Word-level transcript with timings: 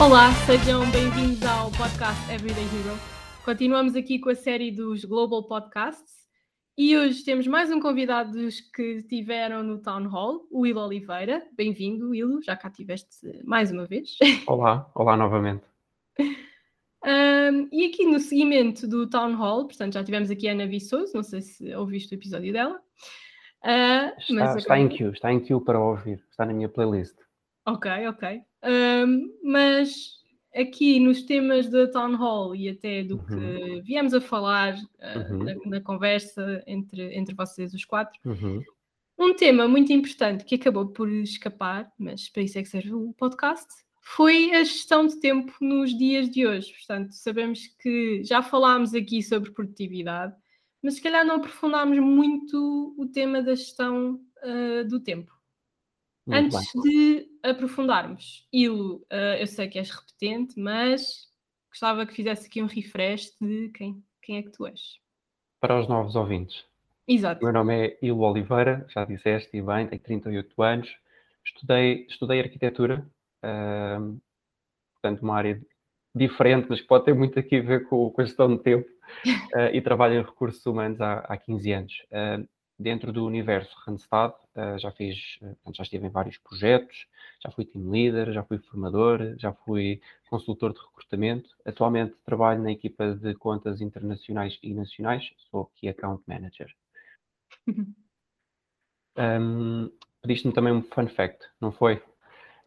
Olá, 0.00 0.32
sejam 0.46 0.90
bem-vindos 0.90 1.42
ao 1.42 1.70
podcast 1.72 2.32
Everyday 2.32 2.64
Hero. 2.64 2.96
Continuamos 3.44 3.94
aqui 3.94 4.18
com 4.18 4.30
a 4.30 4.34
série 4.34 4.70
dos 4.70 5.04
Global 5.04 5.42
Podcasts 5.46 6.26
e 6.76 6.96
hoje 6.96 7.22
temos 7.22 7.46
mais 7.46 7.70
um 7.70 7.78
convidado 7.78 8.32
dos 8.32 8.62
que 8.62 8.94
estiveram 8.94 9.62
no 9.62 9.78
Town 9.78 10.08
Hall, 10.08 10.46
o 10.50 10.60
Will 10.60 10.78
Oliveira. 10.78 11.46
Bem-vindo, 11.54 12.08
Will, 12.08 12.40
já 12.42 12.56
cá 12.56 12.68
estiveste 12.68 13.14
mais 13.44 13.70
uma 13.70 13.84
vez. 13.84 14.16
Olá, 14.48 14.90
olá 14.94 15.18
novamente. 15.18 15.64
Um, 16.18 17.68
e 17.70 17.84
aqui 17.84 18.06
no 18.06 18.18
seguimento 18.20 18.88
do 18.88 19.06
Town 19.06 19.34
Hall, 19.34 19.66
portanto, 19.66 19.92
já 19.92 20.02
tivemos 20.02 20.30
aqui 20.30 20.48
a 20.48 20.52
Ana 20.52 20.66
Viçoso, 20.66 21.12
não 21.14 21.22
sei 21.22 21.42
se 21.42 21.74
ouviste 21.74 22.14
o 22.14 22.16
episódio 22.16 22.54
dela. 22.54 22.80
Uh, 23.62 24.18
está, 24.18 24.56
está 24.56 24.78
em 24.78 24.88
queue, 24.88 25.12
está 25.12 25.30
em 25.30 25.40
queue 25.40 25.62
para 25.62 25.78
ouvir, 25.78 26.24
está 26.30 26.46
na 26.46 26.54
minha 26.54 26.70
playlist. 26.70 27.18
Ok, 27.66 27.90
ok. 28.08 28.42
Um, 28.62 29.32
mas 29.42 30.20
aqui 30.54 30.98
nos 31.00 31.22
temas 31.22 31.68
da 31.68 31.86
Town 31.86 32.16
Hall 32.16 32.54
e 32.54 32.68
até 32.68 33.02
do 33.02 33.18
que 33.24 33.34
uhum. 33.34 33.82
viemos 33.82 34.12
a 34.14 34.20
falar 34.20 34.74
uh, 34.74 35.32
uhum. 35.32 35.44
na, 35.44 35.54
na, 35.66 35.80
conversa 35.80 36.62
entre, 36.66 37.14
entre 37.16 37.34
vocês 37.34 37.72
os 37.72 37.84
quatro, 37.84 38.18
uhum. 38.24 38.62
um 39.18 39.34
tema 39.34 39.68
muito 39.68 39.92
importante 39.92 40.44
que 40.44 40.56
acabou 40.56 40.88
por 40.88 41.10
escapar, 41.10 41.90
mas 41.98 42.28
para 42.28 42.42
isso 42.42 42.58
é 42.58 42.62
que 42.62 42.68
serve 42.68 42.92
o 42.92 43.14
podcast, 43.14 43.68
foi 44.02 44.50
a 44.52 44.64
gestão 44.64 45.06
de 45.06 45.20
tempo 45.20 45.52
nos 45.60 45.96
dias 45.96 46.28
de 46.28 46.46
hoje. 46.46 46.72
Portanto, 46.72 47.12
sabemos 47.12 47.66
que 47.80 48.24
já 48.24 48.42
falámos 48.42 48.94
aqui 48.94 49.22
sobre 49.22 49.52
produtividade, 49.52 50.34
mas 50.82 50.94
se 50.94 51.02
calhar 51.02 51.24
não 51.24 51.36
aprofundámos 51.36 51.98
muito 51.98 52.94
o 52.98 53.06
tema 53.06 53.42
da 53.42 53.54
gestão 53.54 54.20
uh, 54.42 54.84
do 54.88 54.98
tempo. 54.98 55.32
Muito 56.30 56.56
Antes 56.56 56.72
bem. 56.72 56.82
de 56.82 57.28
aprofundarmos, 57.42 58.46
Ilo, 58.52 59.04
uh, 59.12 59.36
eu 59.40 59.46
sei 59.48 59.68
que 59.68 59.78
és 59.78 59.90
repetente, 59.90 60.58
mas 60.60 61.28
gostava 61.68 62.06
que 62.06 62.14
fizesse 62.14 62.46
aqui 62.46 62.62
um 62.62 62.66
refresh 62.66 63.36
de 63.40 63.68
quem, 63.70 64.04
quem 64.22 64.36
é 64.38 64.42
que 64.42 64.50
tu 64.50 64.64
és. 64.64 64.80
Para 65.60 65.80
os 65.80 65.88
novos 65.88 66.14
ouvintes. 66.14 66.64
Exato. 67.06 67.40
O 67.40 67.44
meu 67.44 67.52
nome 67.52 67.88
é 67.88 67.98
Ilo 68.00 68.20
Oliveira, 68.20 68.86
já 68.88 69.04
disseste, 69.04 69.56
e 69.56 69.60
bem, 69.60 69.88
tenho 69.88 70.00
38 70.00 70.62
anos. 70.62 70.88
Estudei, 71.44 72.06
estudei 72.08 72.40
arquitetura, 72.40 73.04
uh, 73.44 74.20
portanto, 74.94 75.22
uma 75.22 75.34
área 75.34 75.60
diferente, 76.14 76.66
mas 76.70 76.80
que 76.80 76.86
pode 76.86 77.06
ter 77.06 77.14
muito 77.14 77.38
aqui 77.40 77.56
a 77.56 77.62
ver 77.62 77.88
com, 77.88 78.08
com 78.10 78.20
a 78.20 78.24
gestão 78.24 78.56
de 78.56 78.62
tempo, 78.62 78.88
uh, 78.88 79.70
e 79.74 79.80
trabalho 79.80 80.20
em 80.20 80.22
recursos 80.22 80.64
humanos 80.64 81.00
há, 81.00 81.20
há 81.20 81.36
15 81.36 81.72
anos. 81.72 81.94
Uh, 82.12 82.48
dentro 82.80 83.12
do 83.12 83.26
universo 83.26 83.76
Randstad, 83.86 84.32
uh, 84.56 84.78
já 84.78 84.90
fiz, 84.90 85.38
uh, 85.42 85.74
já 85.74 85.82
estive 85.82 86.06
em 86.06 86.10
vários 86.10 86.38
projetos, 86.38 87.06
já 87.44 87.50
fui 87.50 87.66
team 87.66 87.90
leader, 87.90 88.32
já 88.32 88.42
fui 88.42 88.58
formador, 88.58 89.34
já 89.36 89.52
fui 89.52 90.00
consultor 90.30 90.72
de 90.72 90.80
recrutamento. 90.80 91.50
Atualmente 91.64 92.16
trabalho 92.24 92.62
na 92.62 92.72
equipa 92.72 93.14
de 93.14 93.34
contas 93.34 93.80
internacionais 93.80 94.58
e 94.62 94.72
nacionais, 94.72 95.30
sou 95.50 95.66
Key 95.76 95.88
Account 95.88 96.22
Manager. 96.26 96.74
Um, 99.18 99.90
Pediste-me 100.22 100.54
também 100.54 100.72
um 100.72 100.82
fun 100.82 101.08
fact, 101.08 101.46
não 101.60 101.72
foi? 101.72 102.02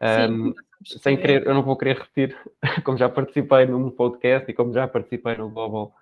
Um, 0.01 0.53
sem 0.83 1.15
querer, 1.15 1.45
eu 1.45 1.53
não 1.53 1.63
vou 1.63 1.77
querer 1.77 1.97
repetir, 1.97 2.37
como 2.83 2.97
já 2.97 3.07
participei 3.09 3.65
num 3.65 3.89
podcast 3.89 4.49
e 4.49 4.53
como 4.53 4.73
já 4.73 4.87
participei 4.87 5.37
no 5.37 5.49
Global 5.49 5.95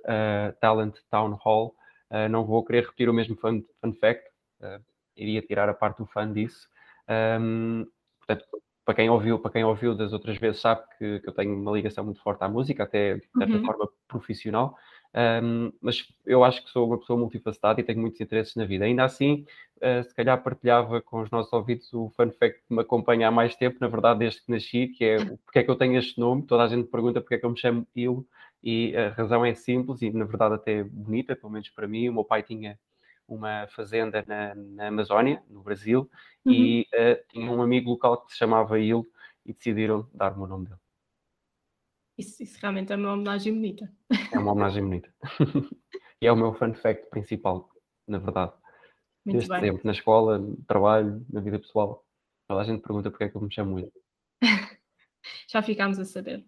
uh, 0.00 0.52
Talent 0.60 0.96
Town 1.10 1.34
Hall, 1.42 1.74
Uh, 2.12 2.28
não 2.28 2.44
vou 2.44 2.62
querer 2.62 2.82
repetir 2.82 3.08
o 3.08 3.14
mesmo 3.14 3.34
fun, 3.36 3.62
fun 3.80 3.94
fact, 3.94 4.28
uh, 4.60 4.84
iria 5.16 5.40
tirar 5.40 5.68
a 5.68 5.74
parte 5.74 5.98
do 5.98 6.06
fun 6.06 6.32
disso. 6.32 6.68
Um, 7.40 7.86
portanto, 8.18 8.44
para 8.84 8.94
quem 8.94 9.08
ouviu, 9.08 9.38
para 9.38 9.52
quem 9.52 9.64
ouviu 9.64 9.94
das 9.94 10.12
outras 10.12 10.36
vezes 10.36 10.60
sabe 10.60 10.82
que, 10.98 11.20
que 11.20 11.28
eu 11.28 11.32
tenho 11.32 11.54
uma 11.54 11.72
ligação 11.72 12.04
muito 12.04 12.20
forte 12.20 12.42
à 12.42 12.48
música, 12.48 12.82
até 12.82 13.14
de 13.14 13.28
certa 13.38 13.54
uhum. 13.54 13.64
forma 13.64 13.88
profissional. 14.06 14.76
Um, 15.14 15.72
mas 15.80 16.06
eu 16.24 16.42
acho 16.42 16.64
que 16.64 16.70
sou 16.70 16.86
uma 16.86 16.98
pessoa 16.98 17.18
multifacetada 17.18 17.80
e 17.80 17.84
tenho 17.84 18.00
muitos 18.00 18.20
interesses 18.20 18.56
na 18.56 18.64
vida. 18.64 18.84
Ainda 18.84 19.04
assim, 19.04 19.44
uh, 19.76 20.02
se 20.02 20.14
calhar 20.14 20.42
partilhava 20.42 21.00
com 21.00 21.20
os 21.20 21.30
nossos 21.30 21.52
ouvidos 21.52 21.92
o 21.92 22.10
fun 22.16 22.30
fact 22.30 22.62
que 22.66 22.74
me 22.74 22.80
acompanha 22.80 23.28
há 23.28 23.30
mais 23.30 23.54
tempo, 23.54 23.76
na 23.80 23.88
verdade, 23.88 24.20
desde 24.20 24.42
que 24.42 24.50
nasci, 24.50 24.88
que 24.88 25.04
é 25.04 25.24
porque 25.44 25.58
é 25.60 25.62
que 25.62 25.70
eu 25.70 25.76
tenho 25.76 25.98
este 25.98 26.18
nome. 26.18 26.42
Toda 26.46 26.64
a 26.64 26.68
gente 26.68 26.88
pergunta 26.88 27.20
porque 27.20 27.36
é 27.36 27.38
que 27.38 27.46
eu 27.46 27.50
me 27.50 27.58
chamo 27.58 27.86
Il, 27.94 28.26
e 28.62 28.96
a 28.96 29.10
razão 29.10 29.44
é 29.44 29.54
simples 29.54 30.02
e, 30.02 30.10
na 30.10 30.24
verdade, 30.24 30.54
até 30.54 30.84
bonita, 30.84 31.34
pelo 31.34 31.52
menos 31.52 31.68
para 31.70 31.88
mim. 31.88 32.08
O 32.08 32.14
meu 32.14 32.24
pai 32.24 32.42
tinha 32.42 32.78
uma 33.26 33.66
fazenda 33.68 34.24
na, 34.26 34.54
na 34.54 34.88
Amazónia, 34.88 35.42
no 35.48 35.62
Brasil, 35.62 36.08
uhum. 36.44 36.52
e 36.52 36.88
uh, 36.94 37.32
tinha 37.32 37.50
um 37.50 37.62
amigo 37.62 37.90
local 37.90 38.24
que 38.24 38.32
se 38.32 38.38
chamava 38.38 38.78
Il 38.78 39.04
e 39.44 39.52
decidiram 39.52 40.08
dar-me 40.14 40.42
o 40.42 40.46
nome 40.46 40.66
dele. 40.66 40.80
Isso, 42.16 42.42
isso, 42.42 42.58
realmente 42.60 42.92
é 42.92 42.96
uma 42.96 43.14
homenagem 43.14 43.54
bonita. 43.54 43.92
É 44.32 44.38
uma 44.38 44.52
homenagem 44.52 44.82
bonita. 44.82 45.12
e 46.20 46.26
é 46.26 46.32
o 46.32 46.36
meu 46.36 46.54
fun 46.54 46.74
fact 46.74 47.08
principal, 47.08 47.68
na 48.06 48.18
verdade. 48.18 48.52
Muito 49.24 49.38
Desde 49.38 49.48
bem. 49.48 49.60
tempo, 49.60 49.80
na 49.84 49.92
escola, 49.92 50.38
no 50.38 50.56
trabalho, 50.64 51.24
na 51.30 51.40
vida 51.40 51.58
pessoal. 51.58 52.04
Toda 52.46 52.60
a 52.60 52.64
gente 52.64 52.82
pergunta 52.82 53.10
porque 53.10 53.24
é 53.24 53.28
que 53.28 53.36
eu 53.36 53.40
me 53.40 53.52
chamo 53.52 53.78
Il. 53.78 53.92
Já 55.48 55.62
ficámos 55.62 55.98
a 55.98 56.04
saber. 56.04 56.44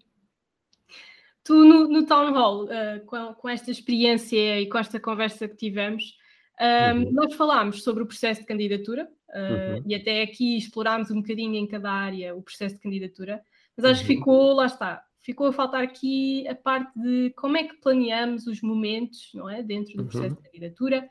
Tu, 1.44 1.52
no, 1.52 1.86
no 1.86 2.06
Town 2.06 2.32
Hall, 2.32 2.64
uh, 2.64 3.04
com, 3.04 3.34
com, 3.34 3.48
esta 3.50 3.70
experiência 3.70 4.60
e 4.60 4.66
com 4.66 4.78
esta 4.78 4.98
conversa 4.98 5.46
que 5.46 5.56
tivemos, 5.56 6.16
uh, 6.58 6.96
uhum. 6.96 7.12
nós 7.12 7.34
falámos 7.34 7.82
sobre 7.82 8.02
o 8.02 8.06
processo 8.06 8.40
de 8.40 8.46
candidatura 8.46 9.06
uh, 9.28 9.74
uhum. 9.74 9.82
e 9.86 9.94
até 9.94 10.22
aqui 10.22 10.56
explorámos 10.56 11.10
um 11.10 11.20
bocadinho 11.20 11.54
em 11.54 11.66
cada 11.66 11.90
área 11.90 12.34
o 12.34 12.42
processo 12.42 12.76
de 12.76 12.80
candidatura, 12.80 13.42
mas 13.76 13.84
acho 13.84 14.00
uhum. 14.00 14.06
que 14.06 14.14
ficou, 14.14 14.54
lá 14.54 14.64
está, 14.64 15.04
ficou 15.20 15.48
a 15.48 15.52
faltar 15.52 15.82
aqui 15.82 16.48
a 16.48 16.54
parte 16.54 16.98
de 16.98 17.30
como 17.36 17.58
é 17.58 17.64
que 17.64 17.76
planeamos 17.76 18.46
os 18.46 18.62
momentos, 18.62 19.30
não 19.34 19.48
é, 19.48 19.62
dentro 19.62 19.98
do 19.98 20.06
processo 20.06 20.34
uhum. 20.34 20.42
de 20.42 20.48
candidatura, 20.48 21.10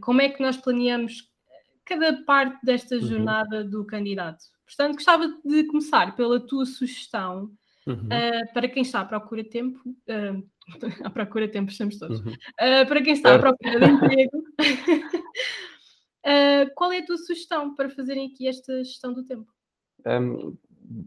como 0.00 0.20
é 0.20 0.28
que 0.28 0.42
nós 0.42 0.56
planeamos 0.56 1.28
cada 1.84 2.22
parte 2.24 2.64
desta 2.64 2.96
uhum. 2.96 3.02
jornada 3.02 3.64
do 3.64 3.84
candidato. 3.84 4.44
Portanto, 4.64 4.94
gostava 4.94 5.28
de 5.44 5.64
começar 5.64 6.14
pela 6.16 6.40
tua 6.40 6.64
sugestão 6.66 7.50
Uhum. 7.86 8.06
Uh, 8.06 8.52
para 8.54 8.68
quem 8.68 8.82
está 8.82 9.00
à 9.00 9.04
procura 9.04 9.42
de 9.42 9.50
tempo, 9.50 9.78
uh, 9.86 10.48
à 11.04 11.10
procura 11.10 11.46
de 11.46 11.52
tempo 11.52 11.70
estamos 11.70 11.98
todos, 11.98 12.20
uhum. 12.20 12.32
uh, 12.32 12.86
para 12.86 13.02
quem 13.02 13.12
está 13.12 13.34
à 13.34 13.38
procura 13.38 13.78
de 13.78 13.86
emprego, 13.86 14.42
qual 16.74 16.92
é 16.92 16.98
a 16.98 17.04
tua 17.04 17.18
sugestão 17.18 17.74
para 17.74 17.90
fazerem 17.90 18.30
aqui 18.32 18.48
esta 18.48 18.82
gestão 18.82 19.12
do 19.12 19.24
tempo? 19.24 19.52
Um, 20.06 20.56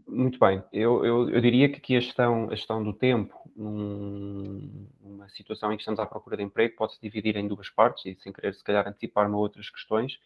muito 0.06 0.38
bem, 0.38 0.62
eu, 0.72 1.04
eu, 1.04 1.30
eu, 1.30 1.40
diria 1.40 1.68
que 1.68 1.76
aqui 1.76 1.96
a 1.96 2.00
gestão, 2.00 2.48
a 2.50 2.54
gestão 2.54 2.82
do 2.82 2.92
tempo, 2.92 3.34
num, 3.56 4.86
numa 5.00 5.28
situação 5.30 5.72
em 5.72 5.76
que 5.76 5.82
estamos 5.82 6.00
à 6.00 6.06
procura 6.06 6.36
de 6.36 6.44
emprego, 6.44 6.76
pode-se 6.76 7.00
dividir 7.00 7.36
em 7.36 7.46
duas 7.46 7.68
partes, 7.70 8.06
e 8.06 8.16
sem 8.20 8.32
querer 8.32 8.54
se 8.54 8.62
calhar 8.62 8.86
antecipar-me 8.86 9.34
a 9.34 9.38
outras 9.38 9.70
questões, 9.70 10.18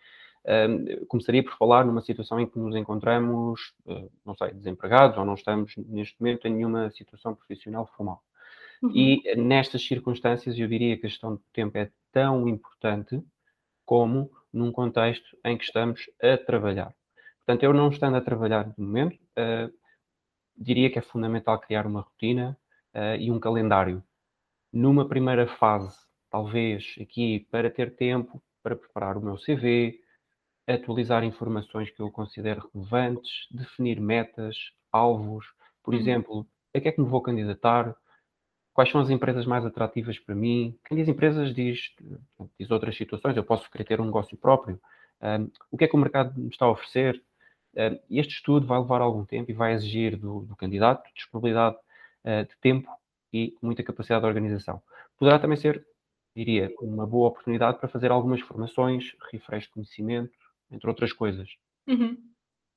começaria 1.08 1.42
por 1.42 1.56
falar 1.56 1.84
numa 1.84 2.00
situação 2.00 2.40
em 2.40 2.46
que 2.46 2.58
nos 2.58 2.74
encontramos, 2.74 3.72
uh, 3.86 4.10
não 4.24 4.34
sei, 4.34 4.52
desempregados 4.52 5.16
ou 5.16 5.24
não 5.24 5.34
estamos 5.34 5.74
neste 5.76 6.20
momento 6.20 6.46
em 6.46 6.54
nenhuma 6.54 6.90
situação 6.90 7.34
profissional 7.34 7.86
formal. 7.96 8.22
Uhum. 8.82 8.90
E 8.94 9.36
nestas 9.36 9.86
circunstâncias 9.86 10.58
eu 10.58 10.66
diria 10.66 10.96
que 10.96 11.06
a 11.06 11.08
gestão 11.08 11.36
do 11.36 11.42
tempo 11.52 11.78
é 11.78 11.90
tão 12.10 12.48
importante 12.48 13.22
como 13.84 14.30
num 14.52 14.72
contexto 14.72 15.36
em 15.44 15.56
que 15.56 15.64
estamos 15.64 16.10
a 16.20 16.36
trabalhar. 16.36 16.92
Portanto, 17.38 17.62
eu 17.62 17.72
não 17.72 17.88
estando 17.88 18.16
a 18.16 18.20
trabalhar 18.20 18.72
no 18.76 18.84
momento, 18.84 19.14
uh, 19.14 19.72
diria 20.56 20.90
que 20.90 20.98
é 20.98 21.02
fundamental 21.02 21.58
criar 21.60 21.86
uma 21.86 22.00
rotina 22.00 22.58
uh, 22.94 23.16
e 23.18 23.30
um 23.30 23.38
calendário. 23.38 24.02
Numa 24.72 25.08
primeira 25.08 25.46
fase, 25.46 25.96
talvez 26.30 26.96
aqui 27.00 27.46
para 27.50 27.70
ter 27.70 27.94
tempo 27.94 28.42
para 28.62 28.76
preparar 28.76 29.16
o 29.16 29.22
meu 29.22 29.36
CV, 29.36 30.01
atualizar 30.66 31.24
informações 31.24 31.90
que 31.90 32.00
eu 32.00 32.10
considero 32.10 32.70
relevantes, 32.72 33.46
definir 33.50 34.00
metas, 34.00 34.56
alvos, 34.90 35.46
por 35.82 35.94
uhum. 35.94 36.00
exemplo, 36.00 36.46
a 36.74 36.80
que 36.80 36.88
é 36.88 36.92
que 36.92 37.00
me 37.00 37.08
vou 37.08 37.20
candidatar, 37.20 37.94
quais 38.72 38.90
são 38.90 39.00
as 39.00 39.10
empresas 39.10 39.44
mais 39.44 39.64
atrativas 39.64 40.18
para 40.18 40.34
mim. 40.34 40.78
Quem 40.86 40.96
diz 40.96 41.08
empresas 41.08 41.54
diz, 41.54 41.94
diz 42.58 42.70
outras 42.70 42.96
situações, 42.96 43.36
eu 43.36 43.44
posso 43.44 43.70
querer 43.70 43.84
ter 43.84 44.00
um 44.00 44.06
negócio 44.06 44.36
próprio. 44.36 44.80
Um, 45.20 45.50
o 45.70 45.76
que 45.76 45.84
é 45.84 45.88
que 45.88 45.94
o 45.94 45.98
mercado 45.98 46.38
me 46.38 46.48
está 46.48 46.66
a 46.66 46.70
oferecer? 46.70 47.22
Um, 47.76 48.18
este 48.18 48.34
estudo 48.34 48.66
vai 48.66 48.78
levar 48.78 49.00
algum 49.00 49.24
tempo 49.24 49.50
e 49.50 49.54
vai 49.54 49.72
exigir 49.72 50.16
do, 50.16 50.40
do 50.40 50.56
candidato 50.56 51.08
disponibilidade 51.14 51.76
uh, 52.24 52.46
de 52.46 52.56
tempo 52.60 52.90
e 53.32 53.54
muita 53.62 53.82
capacidade 53.82 54.22
de 54.22 54.26
organização. 54.26 54.82
Poderá 55.18 55.38
também 55.38 55.56
ser, 55.56 55.86
diria, 56.34 56.72
uma 56.80 57.06
boa 57.06 57.28
oportunidade 57.28 57.78
para 57.78 57.88
fazer 57.88 58.10
algumas 58.10 58.40
formações, 58.40 59.14
refresh 59.30 59.64
de 59.64 59.70
conhecimento, 59.70 60.32
entre 60.72 60.88
outras 60.88 61.12
coisas. 61.12 61.48
Uhum. 61.86 62.16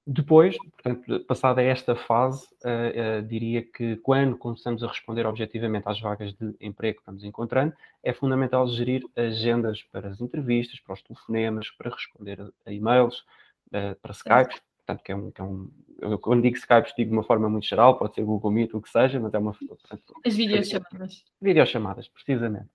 Depois, 0.08 0.56
portanto, 0.58 1.20
passada 1.22 1.64
esta 1.64 1.96
fase, 1.96 2.46
uh, 2.64 3.22
uh, 3.22 3.28
diria 3.28 3.64
que 3.64 3.96
quando 3.98 4.38
começamos 4.38 4.84
a 4.84 4.88
responder 4.88 5.26
objetivamente 5.26 5.88
às 5.88 6.00
vagas 6.00 6.32
de 6.34 6.56
emprego 6.62 6.98
que 6.98 7.02
estamos 7.02 7.24
encontrando, 7.24 7.74
é 8.04 8.14
fundamental 8.14 8.68
gerir 8.68 9.04
agendas 9.16 9.82
para 9.82 10.10
as 10.10 10.22
entrevistas, 10.22 10.80
para 10.80 10.94
os 10.94 11.02
telefonemas, 11.02 11.72
para 11.72 11.90
responder 11.90 12.40
a, 12.68 12.72
e-mails, 12.72 13.22
uh, 13.70 14.00
para 14.00 14.12
Skype, 14.12 14.62
portanto, 14.78 15.04
que 15.04 15.12
é 15.12 15.16
um, 15.16 15.32
que 15.32 15.42
é 15.42 15.44
um 15.44 15.72
eu, 16.02 16.20
quando 16.20 16.44
digo 16.44 16.58
Skype, 16.58 16.94
digo 16.96 17.10
de 17.10 17.16
uma 17.16 17.24
forma 17.24 17.50
muito 17.50 17.66
geral, 17.66 17.98
pode 17.98 18.16
ser 18.16 18.24
Google 18.24 18.52
Meet, 18.52 18.74
o 18.74 18.82
que 18.82 18.90
seja, 18.90 19.20
mas 19.20 19.34
é 19.34 19.38
uma. 19.38 19.54
Portanto, 19.54 20.14
As 20.26 20.36
videochamadas. 20.36 21.24
Videochamadas, 21.42 22.08
precisamente. 22.10 22.70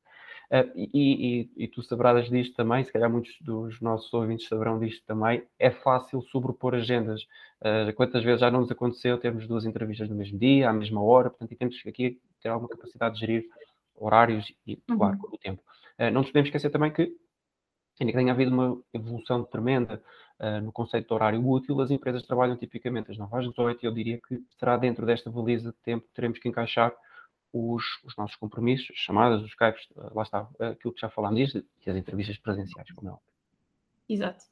Uh, 0.51 0.67
e, 0.75 0.91
e, 1.57 1.65
e, 1.65 1.69
tu 1.69 1.81
sabrás 1.81 2.29
disto 2.29 2.57
também, 2.57 2.83
se 2.83 2.93
calhar 2.93 3.09
muitos 3.09 3.33
dos 3.41 3.81
nossos 3.81 4.13
ouvintes 4.13 4.49
saberão 4.49 4.81
disto 4.81 5.01
também, 5.07 5.45
é 5.57 5.71
fácil 5.71 6.21
sobrepor 6.23 6.75
agendas. 6.75 7.23
Uh, 7.61 7.95
quantas 7.95 8.25
vezes 8.25 8.41
já 8.41 8.51
não 8.51 8.63
nos 8.63 8.71
aconteceu 8.71 9.17
termos 9.17 9.47
duas 9.47 9.65
entrevistas 9.65 10.09
no 10.09 10.17
mesmo 10.17 10.37
dia, 10.37 10.69
à 10.69 10.73
mesma 10.73 11.01
hora, 11.01 11.31
portanto, 11.31 11.53
e 11.53 11.57
temos 11.57 11.81
aqui 11.87 12.21
ter 12.43 12.49
alguma 12.49 12.69
capacidade 12.69 13.15
de 13.15 13.21
gerir 13.21 13.45
horários 13.95 14.53
e, 14.67 14.83
uhum. 14.91 14.99
claro, 14.99 15.19
o 15.23 15.39
tempo. 15.39 15.63
Uh, 15.97 16.11
não 16.11 16.23
nos 16.23 16.27
podemos 16.27 16.49
esquecer 16.49 16.71
também 16.71 16.91
que, 16.91 17.03
ainda 18.01 18.11
que 18.11 18.19
tenha 18.19 18.33
havido 18.33 18.53
uma 18.53 18.77
evolução 18.93 19.45
tremenda 19.45 20.03
no 20.63 20.73
conceito 20.73 21.07
de 21.07 21.13
horário 21.13 21.47
útil, 21.47 21.79
as 21.83 21.91
empresas 21.91 22.23
trabalham 22.23 22.57
tipicamente 22.57 23.11
às 23.11 23.19
9 23.19 23.37
às 23.37 23.47
18 23.51 23.83
e 23.83 23.87
eu 23.87 23.93
diria 23.93 24.19
que 24.27 24.43
será 24.59 24.79
dentro 24.79 25.05
desta 25.05 25.31
baliza 25.31 25.71
de 25.71 25.77
tempo 25.83 26.07
que 26.07 26.15
teremos 26.15 26.39
que 26.39 26.49
encaixar 26.49 26.95
os, 27.53 27.85
os 28.05 28.17
nossos 28.17 28.37
compromissos, 28.37 28.91
as 28.91 28.97
chamadas, 28.97 29.43
os 29.43 29.49
Skypes, 29.51 29.89
eh, 29.97 30.11
lá 30.15 30.23
está, 30.23 30.49
aquilo 30.61 30.95
que 30.95 31.01
já 31.01 31.09
falámos 31.09 31.55
e 31.55 31.91
as 31.91 31.97
entrevistas 31.97 32.39
presenciais, 32.39 32.91
como 32.93 33.09
é 33.09 33.13
óbvio. 33.13 33.27
Exato. 34.09 34.45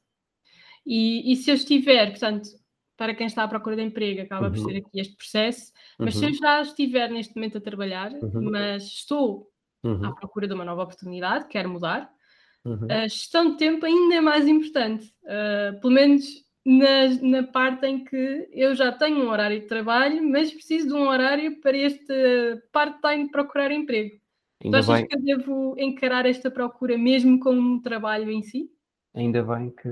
E, 0.85 1.31
e, 1.31 1.35
se 1.35 1.51
eu 1.51 1.55
estiver, 1.55 2.09
portanto, 2.11 2.49
para 2.97 3.13
quem 3.13 3.27
está 3.27 3.43
à 3.43 3.47
procura 3.47 3.75
de 3.75 3.81
emprego, 3.81 4.21
acaba 4.21 4.47
uhum. 4.47 4.53
por 4.53 4.71
ser 4.71 4.77
aqui 4.77 4.99
este 4.99 5.15
processo, 5.15 5.71
mas 5.97 6.15
uhum. 6.15 6.19
se 6.19 6.25
eu 6.25 6.29
uhum. 6.29 6.35
já 6.35 6.61
estiver 6.61 7.09
neste 7.09 7.35
momento 7.35 7.57
a 7.57 7.61
trabalhar, 7.61 8.11
uhum. 8.11 8.51
mas 8.51 8.83
estou 8.83 9.49
uhum. 9.83 10.05
à 10.05 10.13
procura 10.13 10.47
de 10.47 10.53
uma 10.53 10.65
nova 10.65 10.83
oportunidade, 10.83 11.47
quero 11.47 11.69
mudar, 11.69 12.11
uhum. 12.65 12.87
a 12.89 13.07
gestão 13.07 13.51
de 13.51 13.57
tempo 13.57 13.85
ainda 13.85 14.15
é 14.15 14.21
mais 14.21 14.47
importante. 14.47 15.13
Uh, 15.23 15.79
pelo 15.79 15.93
menos 15.93 16.25
na, 16.69 17.07
na 17.21 17.47
parte 17.47 17.87
em 17.87 18.03
que 18.03 18.47
eu 18.51 18.75
já 18.75 18.91
tenho 18.91 19.25
um 19.25 19.29
horário 19.29 19.59
de 19.59 19.65
trabalho, 19.65 20.21
mas 20.29 20.53
preciso 20.53 20.89
de 20.89 20.93
um 20.93 21.07
horário 21.07 21.59
para 21.61 21.75
este 21.75 22.13
part-time 22.71 23.25
de 23.25 23.31
procurar 23.31 23.71
emprego. 23.71 24.19
Ainda 24.63 24.83
tu 24.83 24.91
achas 24.91 24.99
bem... 24.99 25.07
que 25.07 25.15
eu 25.15 25.37
devo 25.37 25.75
encarar 25.79 26.27
esta 26.27 26.51
procura 26.51 26.95
mesmo 26.95 27.39
como 27.39 27.59
um 27.59 27.81
trabalho 27.81 28.29
em 28.29 28.43
si? 28.43 28.69
Ainda 29.15 29.41
bem 29.41 29.71
que, 29.71 29.89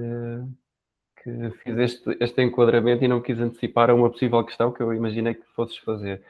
que 1.24 1.50
fiz 1.64 1.78
este, 1.80 2.18
este 2.20 2.44
enquadramento 2.44 3.04
e 3.04 3.08
não 3.08 3.22
quis 3.22 3.40
antecipar 3.40 3.90
a 3.90 3.96
uma 3.96 4.12
possível 4.12 4.44
questão 4.44 4.72
que 4.72 4.82
eu 4.82 4.94
imaginei 4.94 5.34
que 5.34 5.48
fosses 5.56 5.78
fazer. 5.78 6.24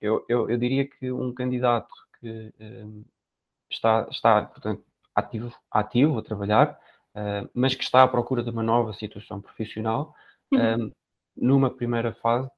Eu, 0.00 0.24
eu, 0.28 0.50
eu 0.50 0.58
diria 0.58 0.88
que 0.88 1.12
um 1.12 1.32
candidato 1.32 1.94
que 2.18 2.52
um, 2.60 3.04
está, 3.70 4.08
está 4.10 4.42
portanto, 4.42 4.82
ativo, 5.14 5.54
ativo 5.70 6.18
a 6.18 6.22
trabalhar, 6.22 6.80
uh, 7.14 7.48
mas 7.54 7.74
que 7.74 7.84
está 7.84 8.02
à 8.02 8.08
procura 8.08 8.42
de 8.42 8.50
uma 8.50 8.62
nova 8.62 8.92
situação 8.92 9.40
profissional, 9.40 10.14
uhum. 10.52 10.86
uh, 10.86 10.92
numa 11.36 11.70
primeira 11.70 12.12
fase, 12.14 12.50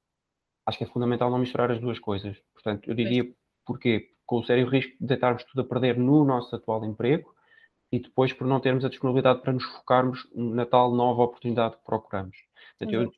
acho 0.67 0.79
que 0.79 0.85
é 0.85 0.87
fundamental 0.87 1.31
não 1.31 1.39
misturar 1.39 1.71
as 1.71 1.81
duas 1.81 1.99
coisas. 1.99 2.37
Portanto, 2.53 2.89
eu 2.89 2.95
diria 2.95 3.33
porquê? 3.65 4.13
Com 4.25 4.39
o 4.39 4.45
sério 4.45 4.69
risco 4.69 4.93
de 5.01 5.07
deitarmos 5.07 5.45
tudo 5.45 5.61
a 5.61 5.65
perder 5.65 5.97
no 5.97 6.25
nosso 6.25 6.55
atual 6.55 6.85
emprego 6.85 7.33
e 7.93 8.01
depois 8.01 8.33
por 8.33 8.47
não 8.47 8.61
termos 8.61 8.85
a 8.85 8.89
disponibilidade 8.89 9.41
para 9.41 9.53
nos 9.53 9.65
focarmos 9.65 10.29
na 10.35 10.67
tal 10.67 10.93
nova 10.93 11.23
oportunidade 11.23 11.77
que 11.77 11.85
procuramos. 11.85 12.37
Portanto, 12.77 12.97
uhum. 12.97 13.13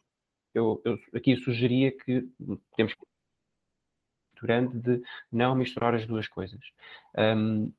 eu, 0.54 0.82
eu, 0.84 0.98
eu, 1.12 1.18
aqui 1.18 1.36
sugeria 1.36 1.90
que 1.90 2.28
temos 2.76 2.94
grande 4.42 4.78
de 4.78 5.02
não 5.32 5.54
misturar 5.54 5.94
as 5.94 6.06
duas 6.06 6.28
coisas. 6.28 6.60
Um, 7.16 7.72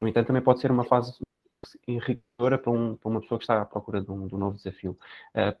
no 0.00 0.08
entanto, 0.08 0.28
também 0.28 0.42
pode 0.42 0.60
ser 0.60 0.70
uma 0.70 0.84
fase 0.84 1.16
enriquecedora 1.86 2.58
para, 2.58 2.72
um, 2.72 2.96
para, 2.96 3.10
uma 3.10 3.20
pessoa 3.20 3.38
que 3.38 3.44
está 3.44 3.60
à 3.60 3.64
procura 3.64 4.00
de 4.00 4.10
um, 4.10 4.26
de 4.26 4.34
um 4.34 4.38
novo 4.38 4.56
desafio. 4.56 4.98
Uh, 5.34 5.56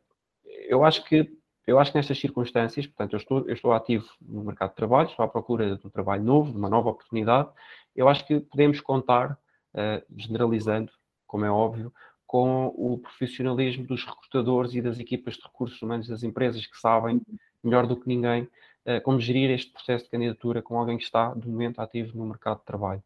eu 0.68 0.84
acho 0.84 1.04
que 1.04 1.30
eu 1.66 1.78
acho 1.78 1.92
que 1.92 1.98
nestas 1.98 2.18
circunstâncias, 2.18 2.86
portanto, 2.86 3.12
eu 3.12 3.18
estou, 3.18 3.38
eu 3.46 3.54
estou 3.54 3.72
ativo 3.72 4.08
no 4.20 4.42
mercado 4.42 4.70
de 4.70 4.76
trabalho, 4.76 5.08
estou 5.08 5.24
à 5.24 5.28
procura 5.28 5.76
de 5.76 5.86
um 5.86 5.90
trabalho 5.90 6.22
novo, 6.24 6.50
de 6.50 6.58
uma 6.58 6.68
nova 6.68 6.90
oportunidade. 6.90 7.48
Eu 7.94 8.08
acho 8.08 8.26
que 8.26 8.40
podemos 8.40 8.80
contar, 8.80 9.38
uh, 9.74 10.04
generalizando, 10.16 10.90
como 11.24 11.44
é 11.44 11.50
óbvio, 11.50 11.92
com 12.26 12.66
o 12.76 12.98
profissionalismo 12.98 13.86
dos 13.86 14.04
recrutadores 14.04 14.74
e 14.74 14.82
das 14.82 14.98
equipas 14.98 15.34
de 15.34 15.42
recursos 15.42 15.80
humanos 15.80 16.08
das 16.08 16.24
empresas 16.24 16.66
que 16.66 16.76
sabem 16.78 17.20
melhor 17.62 17.86
do 17.86 17.96
que 17.96 18.08
ninguém 18.08 18.48
uh, 18.86 19.00
como 19.04 19.20
gerir 19.20 19.50
este 19.50 19.72
processo 19.72 20.04
de 20.06 20.10
candidatura 20.10 20.62
com 20.62 20.76
alguém 20.76 20.98
que 20.98 21.04
está, 21.04 21.32
de 21.32 21.48
momento, 21.48 21.80
ativo 21.80 22.18
no 22.18 22.26
mercado 22.26 22.58
de 22.58 22.64
trabalho. 22.64 23.02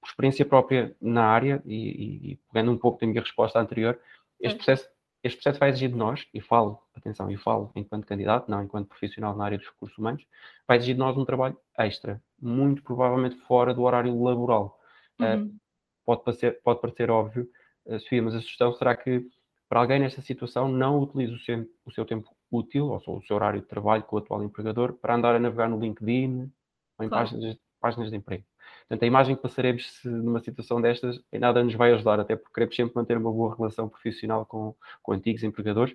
Por 0.00 0.08
experiência 0.08 0.44
própria 0.44 0.94
na 1.00 1.24
área, 1.24 1.62
e, 1.64 2.32
e, 2.32 2.36
pegando 2.52 2.72
um 2.72 2.78
pouco 2.78 3.00
da 3.00 3.06
minha 3.06 3.20
resposta 3.20 3.58
anterior, 3.60 3.98
este 4.40 4.56
processo, 4.56 4.88
este 5.22 5.36
processo 5.38 5.58
vai 5.58 5.70
exigir 5.70 5.88
de 5.90 5.96
nós, 5.96 6.26
e 6.32 6.40
falo, 6.40 6.80
atenção, 6.94 7.30
e 7.30 7.36
falo 7.36 7.72
enquanto 7.74 8.06
candidato, 8.06 8.50
não 8.50 8.62
enquanto 8.62 8.88
profissional 8.88 9.36
na 9.36 9.44
área 9.44 9.58
dos 9.58 9.66
recursos 9.66 9.98
humanos, 9.98 10.24
vai 10.66 10.76
exigir 10.76 10.94
de 10.94 11.00
nós 11.00 11.16
um 11.16 11.24
trabalho 11.24 11.58
extra, 11.76 12.22
muito 12.40 12.82
provavelmente 12.82 13.36
fora 13.36 13.74
do 13.74 13.82
horário 13.82 14.22
laboral. 14.22 14.78
Eh, 15.20 15.36
uhum. 15.36 15.46
Uh, 15.46 15.60
pode, 16.04 16.22
parecer, 16.22 16.60
pode 16.62 16.80
parecer 16.80 17.10
óbvio, 17.10 17.48
uh, 17.86 17.98
Sofia, 17.98 18.22
mas 18.22 18.34
a 18.34 18.40
sugestão 18.40 18.72
será 18.74 18.96
que 18.96 19.26
para 19.68 19.80
alguém 19.80 20.00
nesta 20.00 20.22
situação 20.22 20.68
não 20.68 21.00
utilize 21.00 21.32
o 21.32 21.38
seu, 21.40 21.68
o 21.84 21.90
seu 21.90 22.04
tempo 22.06 22.34
útil, 22.50 22.86
ou 22.86 23.00
seja, 23.00 23.10
o 23.10 23.22
seu 23.22 23.36
horário 23.36 23.60
de 23.60 23.66
trabalho 23.66 24.02
com 24.04 24.16
o 24.16 24.18
atual 24.18 24.42
empregador, 24.42 24.94
para 24.94 25.14
andar 25.14 25.34
a 25.34 25.38
navegar 25.38 25.68
no 25.68 25.78
LinkedIn 25.78 26.50
ou 26.98 27.04
em 27.04 27.08
claro. 27.08 27.24
páginas, 27.28 27.58
páginas 27.80 28.10
de 28.10 28.16
emprego. 28.16 28.44
Portanto, 28.88 29.02
a 29.02 29.06
imagem 29.06 29.36
que 29.36 29.42
passaremos 29.42 30.00
numa 30.02 30.40
situação 30.40 30.80
destas 30.80 31.20
em 31.30 31.38
nada 31.38 31.62
nos 31.62 31.74
vai 31.74 31.92
ajudar, 31.92 32.18
até 32.20 32.34
porque 32.34 32.54
queremos 32.54 32.74
sempre 32.74 32.96
manter 32.96 33.18
uma 33.18 33.30
boa 33.30 33.54
relação 33.54 33.86
profissional 33.86 34.46
com, 34.46 34.74
com 35.02 35.12
antigos 35.12 35.42
empregadores, 35.42 35.94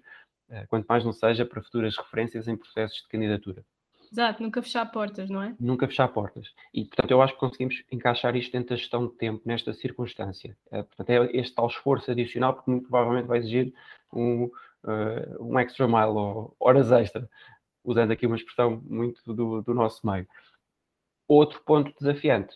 eh, 0.50 0.68
quanto 0.68 0.86
mais 0.86 1.04
não 1.04 1.12
seja 1.12 1.44
para 1.44 1.64
futuras 1.64 1.98
referências 1.98 2.48
em 2.48 2.56
processos 2.56 3.02
de 3.02 3.08
candidatura. 3.08 3.66
Exato, 4.12 4.44
nunca 4.44 4.62
fechar 4.62 4.86
portas, 4.92 5.28
não 5.28 5.42
é? 5.42 5.56
Nunca 5.60 5.88
fechar 5.88 6.08
portas. 6.08 6.54
E, 6.72 6.86
portanto, 6.86 7.10
eu 7.10 7.20
acho 7.20 7.34
que 7.34 7.40
conseguimos 7.40 7.84
encaixar 7.92 8.36
isto 8.36 8.52
dentro 8.52 8.70
da 8.70 8.76
gestão 8.76 9.08
de 9.08 9.14
tempo, 9.16 9.42
nesta 9.44 9.74
circunstância. 9.74 10.56
Eh, 10.72 10.84
portanto, 10.84 11.10
é 11.10 11.32
este 11.36 11.56
tal 11.56 11.66
esforço 11.66 12.12
adicional, 12.12 12.54
porque 12.54 12.70
muito 12.70 12.88
provavelmente 12.88 13.26
vai 13.26 13.40
exigir 13.40 13.74
um, 14.14 14.44
uh, 14.44 14.52
um 15.44 15.58
extra 15.58 15.88
mile 15.88 16.16
ou 16.16 16.56
horas 16.60 16.92
extra, 16.92 17.28
usando 17.84 18.12
aqui 18.12 18.28
uma 18.28 18.36
expressão 18.36 18.80
muito 18.86 19.34
do, 19.34 19.64
do 19.64 19.74
nosso 19.74 20.06
meio. 20.06 20.28
Outro 21.28 21.60
ponto 21.62 21.92
desafiante 22.00 22.56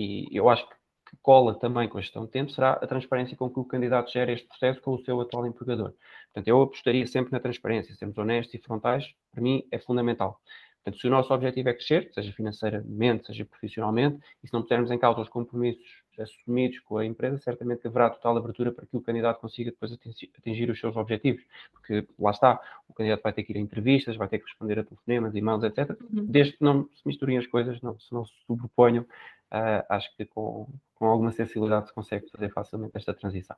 e 0.00 0.28
eu 0.32 0.48
acho 0.48 0.66
que 0.66 0.74
cola 1.22 1.58
também 1.58 1.88
com 1.88 1.98
a 1.98 2.00
gestão 2.00 2.24
de 2.24 2.30
tempo 2.30 2.50
será 2.50 2.72
a 2.72 2.86
transparência 2.86 3.36
com 3.36 3.50
que 3.50 3.60
o 3.60 3.64
candidato 3.64 4.10
gera 4.10 4.32
este 4.32 4.48
processo 4.48 4.80
com 4.80 4.94
o 4.94 5.04
seu 5.04 5.20
atual 5.20 5.46
empregador. 5.46 5.92
Portanto, 6.32 6.48
eu 6.48 6.62
apostaria 6.62 7.06
sempre 7.06 7.32
na 7.32 7.40
transparência, 7.40 7.94
sermos 7.94 8.16
honestos 8.16 8.54
e 8.54 8.58
frontais, 8.58 9.04
para 9.30 9.42
mim 9.42 9.62
é 9.70 9.78
fundamental. 9.78 10.40
Portanto, 10.82 11.00
se 11.00 11.06
o 11.06 11.10
nosso 11.10 11.34
objetivo 11.34 11.68
é 11.68 11.74
crescer, 11.74 12.10
seja 12.14 12.32
financeiramente, 12.32 13.26
seja 13.26 13.44
profissionalmente, 13.44 14.18
e 14.42 14.46
se 14.46 14.52
não 14.54 14.62
pusermos 14.62 14.90
em 14.90 14.98
causa 14.98 15.20
os 15.20 15.28
compromissos 15.28 15.99
assumidos 16.18 16.78
com 16.80 16.98
a 16.98 17.04
empresa, 17.04 17.38
certamente 17.38 17.86
haverá 17.86 18.10
total 18.10 18.36
abertura 18.36 18.72
para 18.72 18.86
que 18.86 18.96
o 18.96 19.00
candidato 19.00 19.40
consiga 19.40 19.70
depois 19.70 19.92
atingir, 19.92 20.70
os 20.70 20.78
seus 20.78 20.96
objetivos. 20.96 21.42
Porque 21.72 22.06
lá 22.18 22.30
está, 22.30 22.60
o 22.88 22.94
candidato 22.94 23.22
vai 23.22 23.32
ter 23.32 23.42
que 23.42 23.52
ir 23.52 23.56
a 23.56 23.60
entrevistas, 23.60 24.16
vai 24.16 24.28
ter 24.28 24.38
que 24.38 24.44
responder 24.44 24.78
a 24.78 24.84
telefonemas, 24.84 25.34
e-mails, 25.34 25.64
etc. 25.64 25.90
Uhum. 25.90 26.26
Desde 26.26 26.56
que 26.56 26.64
não 26.64 26.88
se 26.94 27.06
misturem 27.06 27.38
as 27.38 27.46
coisas, 27.46 27.80
não, 27.80 27.98
se 27.98 28.12
não 28.12 28.24
se 28.24 28.32
sobreponham, 28.46 29.02
uh, 29.02 29.84
acho 29.88 30.14
que 30.16 30.24
com, 30.24 30.66
com 30.94 31.06
alguma 31.06 31.32
sensibilidade 31.32 31.88
se 31.88 31.94
consegue 31.94 32.28
fazer 32.30 32.50
facilmente 32.50 32.96
esta 32.96 33.12
transição. 33.12 33.56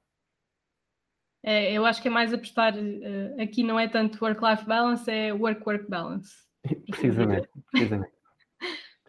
É, 1.45 1.73
eu 1.73 1.85
acho 1.85 2.01
que 2.01 2.09
é 2.09 2.11
mais 2.11 2.33
apostar 2.33 2.75
uh, 2.75 3.43
aqui 3.43 3.65
não 3.65 3.79
é 3.79 3.89
tanto 3.89 4.25
work-life 4.25 4.65
balance, 4.65 5.11
é 5.11 5.33
work-work 5.33 5.89
balance. 5.89 6.33
precisamente, 6.91 7.49
precisamente. 7.71 8.22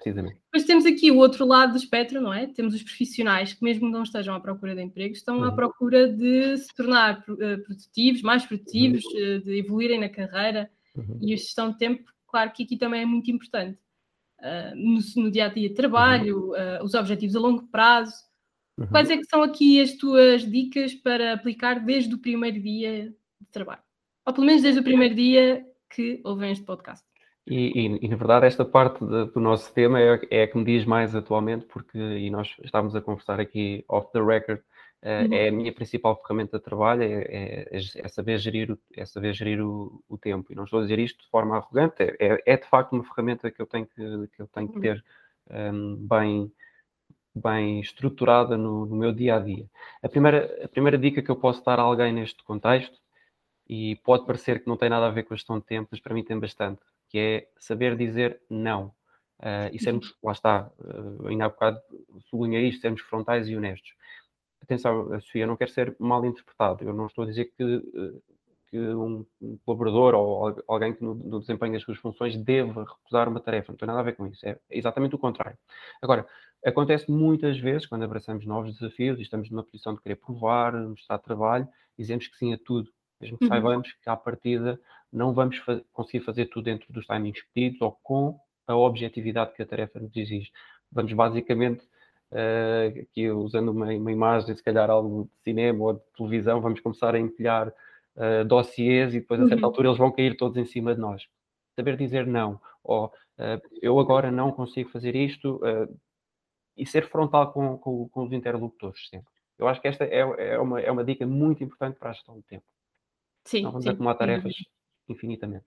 Precisamente. 0.04 0.38
Depois 0.52 0.66
temos 0.66 0.86
aqui 0.86 1.10
o 1.10 1.18
outro 1.18 1.46
lado 1.46 1.72
do 1.72 1.78
espectro, 1.78 2.20
não 2.20 2.34
é? 2.34 2.48
Temos 2.48 2.76
os 2.76 2.84
profissionais 2.84 3.54
que, 3.54 3.64
mesmo 3.64 3.90
não 3.90 4.04
estejam 4.04 4.36
à 4.36 4.40
procura 4.40 4.76
de 4.76 4.82
emprego, 4.82 5.14
estão 5.14 5.38
uhum. 5.38 5.46
à 5.46 5.52
procura 5.52 6.10
de 6.10 6.58
se 6.58 6.74
tornar 6.76 7.24
uh, 7.30 7.64
produtivos, 7.64 8.22
mais 8.22 8.46
produtivos, 8.46 9.04
uhum. 9.06 9.38
uh, 9.38 9.40
de 9.40 9.60
evoluírem 9.60 10.00
na 10.00 10.10
carreira. 10.10 10.70
Uhum. 10.96 11.20
E 11.22 11.34
a 11.34 11.38
gestão 11.38 11.72
de 11.72 11.78
tempo, 11.78 12.04
claro 12.28 12.52
que 12.52 12.64
aqui 12.64 12.78
também 12.78 13.02
é 13.02 13.06
muito 13.06 13.32
importante 13.32 13.80
uh, 14.40 14.76
no, 14.76 15.24
no, 15.24 15.32
dia 15.32 15.46
a 15.46 15.50
dia 15.50 15.70
de 15.70 15.76
trabalho, 15.76 16.52
uh, 16.52 16.84
os 16.84 16.94
objetivos 16.94 17.36
a 17.36 17.40
longo 17.40 17.68
prazo. 17.70 18.14
Uhum. 18.78 18.88
Quais 18.88 19.10
é 19.10 19.18
que 19.18 19.26
são 19.26 19.42
aqui 19.42 19.82
as 19.82 19.94
tuas 19.94 20.50
dicas 20.50 20.94
para 20.94 21.34
aplicar 21.34 21.80
desde 21.80 22.14
o 22.14 22.20
primeiro 22.20 22.60
dia 22.60 23.10
de 23.40 23.48
trabalho? 23.52 23.82
Ou 24.26 24.34
pelo 24.34 24.46
menos 24.46 24.62
desde 24.62 24.80
o 24.80 24.84
primeiro 24.84 25.16
dia 25.16 25.66
que 25.90 26.20
ouvem 26.24 26.52
este 26.52 26.66
podcast. 26.66 27.06
E, 27.46 27.88
e, 27.88 28.06
e, 28.06 28.08
na 28.08 28.16
verdade 28.16 28.46
esta 28.46 28.64
parte 28.64 29.06
de, 29.06 29.26
do 29.26 29.40
nosso 29.40 29.74
tema 29.74 30.00
é, 30.00 30.22
é, 30.30 30.44
a 30.44 30.48
que 30.48 30.58
me 30.58 30.64
diz 30.64 30.86
mais 30.86 31.14
atualmente, 31.14 31.66
porque 31.66 31.98
e 31.98 32.30
nós 32.30 32.56
estávamos 32.64 32.96
a 32.96 33.02
conversar 33.02 33.40
aqui 33.40 33.84
off 33.90 34.10
the 34.14 34.22
record 34.22 34.62
Uh, 35.04 35.28
uhum. 35.28 35.34
É 35.34 35.48
a 35.50 35.52
minha 35.52 35.74
principal 35.74 36.16
ferramenta 36.16 36.58
de 36.58 36.64
trabalho, 36.64 37.04
é, 37.04 37.68
é, 37.70 37.70
é 37.74 38.08
saber 38.08 38.38
gerir, 38.38 38.72
o, 38.72 38.80
é 38.96 39.06
saber 39.06 39.34
gerir 39.34 39.60
o, 39.60 40.02
o, 40.08 40.18
tempo. 40.18 40.50
E 40.50 40.56
não 40.56 40.64
estou 40.64 40.80
a 40.80 40.82
dizer 40.84 40.98
isto 40.98 41.22
de 41.22 41.30
forma 41.30 41.58
arrogante, 41.58 42.02
é, 42.02 42.16
é, 42.20 42.44
é 42.46 42.56
de 42.58 42.66
facto 42.70 42.94
uma 42.94 43.04
ferramenta 43.04 43.52
que 43.52 43.62
eu 43.62 43.66
tenho 43.66 43.86
que, 43.86 43.96
que, 44.30 44.42
eu 44.42 44.48
tenho 44.48 44.70
que 44.70 44.76
uhum. 44.76 44.82
ter 44.82 45.04
um, 45.52 46.08
bem, 46.08 46.50
bem 47.36 47.82
estruturada 47.82 48.56
no, 48.56 48.86
no, 48.86 48.96
meu 48.96 49.12
dia 49.12 49.36
a 49.36 49.40
dia. 49.40 49.70
A 50.02 50.08
primeira, 50.08 50.64
a 50.64 50.70
primeira 50.70 50.98
dica 50.98 51.22
que 51.22 51.30
eu 51.30 51.36
posso 51.36 51.62
dar 51.66 51.80
a 51.80 51.84
alguém 51.84 52.14
neste 52.14 52.42
contexto 52.42 52.98
e 53.68 53.98
pode 54.06 54.26
parecer 54.26 54.62
que 54.62 54.70
não 54.70 54.78
tem 54.78 54.88
nada 54.88 55.08
a 55.08 55.12
ver 55.12 55.24
com 55.24 55.34
a 55.34 55.38
gestão 55.38 55.60
de 55.60 55.66
tempo, 55.66 55.90
mas 55.92 56.00
para 56.00 56.14
mim 56.14 56.24
tem 56.24 56.40
bastante, 56.40 56.82
que 57.14 57.20
é 57.20 57.48
saber 57.60 57.96
dizer 57.96 58.42
não. 58.50 58.88
Uh, 59.40 59.70
e 59.72 59.80
sermos, 59.80 60.16
lá 60.24 60.32
está, 60.32 60.72
uh, 60.80 61.28
ainda 61.28 61.46
há 61.46 61.50
bocado 61.50 61.80
sublinhei 62.28 62.70
isto, 62.70 62.82
sermos 62.82 63.02
frontais 63.02 63.48
e 63.48 63.56
honestos. 63.56 63.94
Atenção, 64.64 65.22
Sofia, 65.22 65.44
eu 65.44 65.48
não 65.48 65.56
quero 65.56 65.70
ser 65.70 65.96
mal 66.00 66.26
interpretado, 66.26 66.84
eu 66.84 66.94
não 66.94 67.06
estou 67.06 67.26
a 67.26 67.28
dizer 67.28 67.52
que, 67.56 67.84
que 68.68 68.80
um, 68.80 69.26
um, 69.42 69.58
colaborador 69.66 70.16
ou 70.16 70.64
alguém 70.68 70.94
que 70.94 71.04
no, 71.04 71.14
no, 71.14 71.40
desempenho 71.42 71.74
das 71.74 71.84
suas 71.84 71.98
funções 71.98 72.36
deva 72.38 72.86
recusar 72.86 73.28
uma 73.28 73.42
tarefa, 73.42 73.74
não 73.74 73.78
tem 73.78 73.86
nada 73.86 74.00
a 74.00 74.04
ver 74.04 74.16
com 74.16 74.26
isso, 74.26 74.44
é 74.48 74.58
exatamente 74.70 75.14
o 75.14 75.20
contrário. 75.20 75.58
Agora, 76.02 76.26
acontece 76.66 77.12
muitas 77.12 77.60
vezes, 77.60 77.86
quando 77.86 78.04
abraçamos 78.04 78.46
novos 78.46 78.74
desafios 78.74 79.20
e 79.20 79.22
estamos 79.22 79.52
numa 79.52 79.64
posição 79.64 79.94
de 79.94 80.02
querer 80.02 80.16
provar, 80.16 80.74
mostrar 80.74 81.20
trabalho, 81.20 81.68
dizemos 82.00 82.28
que 82.28 82.38
sim 82.38 82.54
a 82.54 82.58
tudo, 82.58 82.90
mesmo 83.24 83.38
que 83.38 83.46
uhum. 83.46 83.50
saibamos 83.50 83.92
que 83.92 84.10
à 84.10 84.16
partida 84.16 84.80
não 85.12 85.34
vamos 85.34 85.58
fa 85.58 85.82
conseguir 85.92 86.24
fazer 86.24 86.48
tudo 86.48 86.66
dentro 86.66 86.92
dos 86.92 87.06
timings 87.06 87.42
pedidos 87.54 87.82
ou 87.82 87.92
com 88.04 88.40
a 88.68 88.76
objetividade 88.76 89.54
que 89.54 89.62
a 89.62 89.66
tarefa 89.66 90.00
nos 90.00 90.16
exige. 90.16 90.52
Vamos 90.92 91.14
basicamente, 91.14 91.84
uh, 92.32 93.02
aqui 93.02 93.30
usando 93.30 93.70
uma, 93.70 93.88
uma, 93.88 94.12
imagem, 94.12 94.56
se 94.56 94.64
calhar 94.64 94.90
algo 94.90 95.26
de 95.26 95.44
cinema 95.44 95.84
ou 95.84 95.94
de 95.94 96.02
televisão, 96.16 96.62
vamos 96.62 96.80
começar 96.80 97.16
a 97.16 97.20
empilhar 97.20 97.68
uh, 97.68 98.46
dossiês 98.46 99.14
e 99.14 99.20
depois 99.20 99.42
a 99.42 99.48
certa 99.48 99.62
uhum. 99.62 99.66
altura 99.66 99.88
eles 99.90 99.98
vão 99.98 100.12
cair 100.12 100.36
todos 100.36 100.58
em 100.58 100.66
cima 100.66 100.94
de 100.96 101.02
nós. 101.02 101.28
Saber 101.76 101.98
dizer 101.98 102.26
não, 102.26 102.60
ou 102.84 103.08
uh, 103.08 103.62
eu 103.82 104.00
agora 104.00 104.32
não 104.32 104.52
consigo 104.52 104.90
fazer 104.90 105.16
isto, 105.16 105.60
e 106.76 106.88
ser 106.88 107.08
frontal 107.08 107.52
com, 107.54 107.78
com, 107.78 108.10
com, 108.10 108.24
os 108.24 108.32
interlocutores 108.32 109.08
sempre. 109.08 109.32
Eu 109.60 109.68
acho 109.68 109.80
que 109.80 109.88
esta 109.88 110.06
é, 110.06 110.20
é, 110.20 110.60
uma, 110.60 110.82
é 110.82 110.92
uma 110.92 111.04
dica 111.04 111.26
muito 111.26 111.64
importante 111.64 112.00
para 112.00 112.10
a 112.10 112.14
gestão 112.14 112.36
do 112.36 112.42
tempo. 112.42 112.66
Sim. 113.46 113.64
Não 113.64 113.72
vamos 113.72 113.86
sim, 113.86 113.92
acumular 113.92 114.16
tarefas 114.16 114.54
infinitamente. 115.08 115.66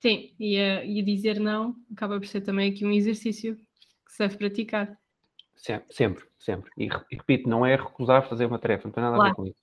Sim, 0.00 0.34
e, 0.38 0.58
a, 0.58 0.84
e 0.84 1.00
dizer 1.02 1.38
não 1.38 1.76
acaba 1.92 2.18
por 2.18 2.26
ser 2.26 2.40
também 2.40 2.70
aqui 2.70 2.84
um 2.84 2.90
exercício 2.90 3.56
que 4.04 4.12
se 4.12 4.18
deve 4.18 4.36
praticar. 4.36 4.98
Sempre, 5.54 5.94
sempre. 5.94 6.24
sempre. 6.38 6.70
E, 6.76 6.84
e, 6.86 7.16
repito, 7.16 7.48
não 7.48 7.64
é 7.64 7.76
recusar 7.76 8.28
fazer 8.28 8.46
uma 8.46 8.58
tarefa, 8.58 8.88
não 8.88 8.92
tem 8.92 9.02
nada 9.02 9.16
claro. 9.16 9.30
a 9.30 9.30
ver 9.30 9.36
com 9.36 9.46
isso. 9.46 9.62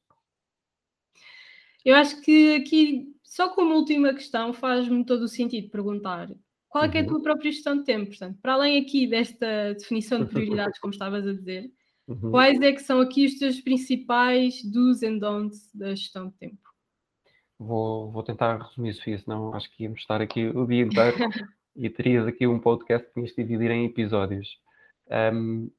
Eu 1.83 1.95
acho 1.95 2.21
que 2.21 2.55
aqui, 2.55 3.15
só 3.24 3.50
como 3.50 3.75
última 3.75 4.13
questão, 4.13 4.53
faz-me 4.53 5.05
todo 5.05 5.24
o 5.24 5.27
sentido 5.27 5.69
perguntar 5.69 6.29
qual 6.69 6.83
é, 6.83 6.88
é 6.88 7.00
a 7.00 7.01
uhum. 7.01 7.07
tua 7.07 7.21
própria 7.21 7.51
gestão 7.51 7.77
de 7.77 7.83
tempo? 7.83 8.09
Portanto, 8.09 8.38
para 8.41 8.53
além 8.53 8.79
aqui 8.79 9.07
desta 9.07 9.74
definição 9.74 10.24
de 10.24 10.29
prioridades, 10.29 10.79
como 10.79 10.93
estavas 10.93 11.27
a 11.27 11.33
dizer, 11.33 11.69
uhum. 12.07 12.31
quais 12.31 12.62
é 12.62 12.71
que 12.71 12.81
são 12.81 13.01
aqui 13.01 13.25
os 13.25 13.39
teus 13.39 13.59
principais 13.59 14.63
do's 14.63 15.01
and 15.01 15.17
don'ts 15.17 15.69
da 15.74 15.95
gestão 15.95 16.29
de 16.29 16.36
tempo? 16.36 16.69
Vou, 17.60 18.10
vou 18.10 18.24
tentar 18.24 18.58
resumir, 18.58 18.94
Sofia, 18.94 19.20
senão 19.20 19.54
acho 19.54 19.70
que 19.72 19.84
íamos 19.84 20.00
estar 20.00 20.22
aqui 20.22 20.48
o 20.48 20.66
dia 20.66 20.84
inteiro 20.84 21.18
e 21.75 21.89
terias 21.89 22.25
aqui 22.25 22.48
um 22.48 22.58
podcast 22.58 23.06
que 23.06 23.13
tinhas 23.13 23.32
de 23.32 23.36
dividir 23.36 23.70
em 23.72 23.86
episódios. 23.86 24.58
Um, 25.34 25.70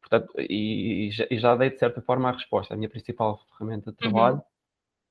portanto, 0.00 0.34
e, 0.38 1.08
e, 1.08 1.10
já, 1.10 1.26
e, 1.30 1.38
já, 1.38 1.56
dei 1.56 1.70
de 1.70 1.78
certa 1.78 2.02
forma 2.02 2.28
a 2.28 2.32
resposta. 2.32 2.74
A 2.74 2.76
minha 2.76 2.90
principal 2.90 3.40
ferramenta 3.56 3.90
de 3.90 4.04
uhum. 4.04 4.12
trabalho 4.12 4.36
uhum. 4.36 4.42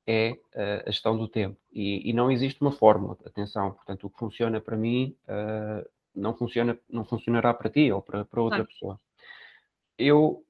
é 0.05 0.31
uh, 0.55 0.83
a 0.87 0.91
gestão 0.91 1.17
do 1.17 1.27
tempo. 1.27 1.57
E, 1.73 2.07
e, 2.07 2.13
não 2.13 2.29
existe 2.29 2.61
uma 2.61 2.71
fórmula, 2.71 3.17
atenção. 3.25 3.71
Portanto, 3.71 4.05
o 4.05 4.09
que 4.11 4.19
funciona 4.19 4.61
para 4.61 4.77
mim 4.77 5.15
uh, 5.23 5.89
não, 6.13 6.35
funciona, 6.35 6.77
não 6.87 7.05
funcionará 7.05 7.55
para 7.55 7.71
ti 7.71 7.91
ou 7.91 8.03
para, 8.03 8.23
para 8.23 8.41
outra 8.41 8.63
pessoa. 8.65 9.01
Eu, 9.97 10.43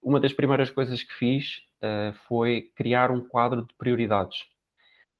uma 0.00 0.20
das 0.20 0.32
primeiras 0.32 0.70
coisas 0.70 1.02
que 1.02 1.14
fiz 1.14 1.58
uh, 1.82 2.14
foi 2.28 2.70
criar 2.76 3.10
um 3.10 3.20
quadro 3.20 3.62
de 3.62 3.74
prioridades. 3.74 4.44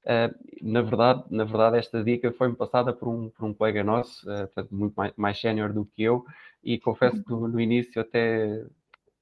Uh, 0.05 0.29
na 0.61 0.81
verdade, 0.81 1.23
na 1.31 1.43
verdade, 1.43 1.77
esta 1.77 2.03
dica 2.03 2.31
foi-me 2.31 2.55
passada 2.55 2.93
por 2.93 3.07
um, 3.07 3.29
por 3.29 3.43
um 3.45 3.53
colega 3.53 3.83
nosso, 3.83 4.29
uh, 4.29 4.45
portanto, 4.47 4.75
muito 4.75 4.93
mais, 4.93 5.13
mais 5.17 5.39
sénior 5.39 5.73
do 5.73 5.83
que 5.83 6.03
eu, 6.03 6.23
e 6.63 6.79
confesso 6.79 7.23
que 7.23 7.31
no, 7.31 7.47
no 7.47 7.59
início 7.59 7.99
até 7.99 8.63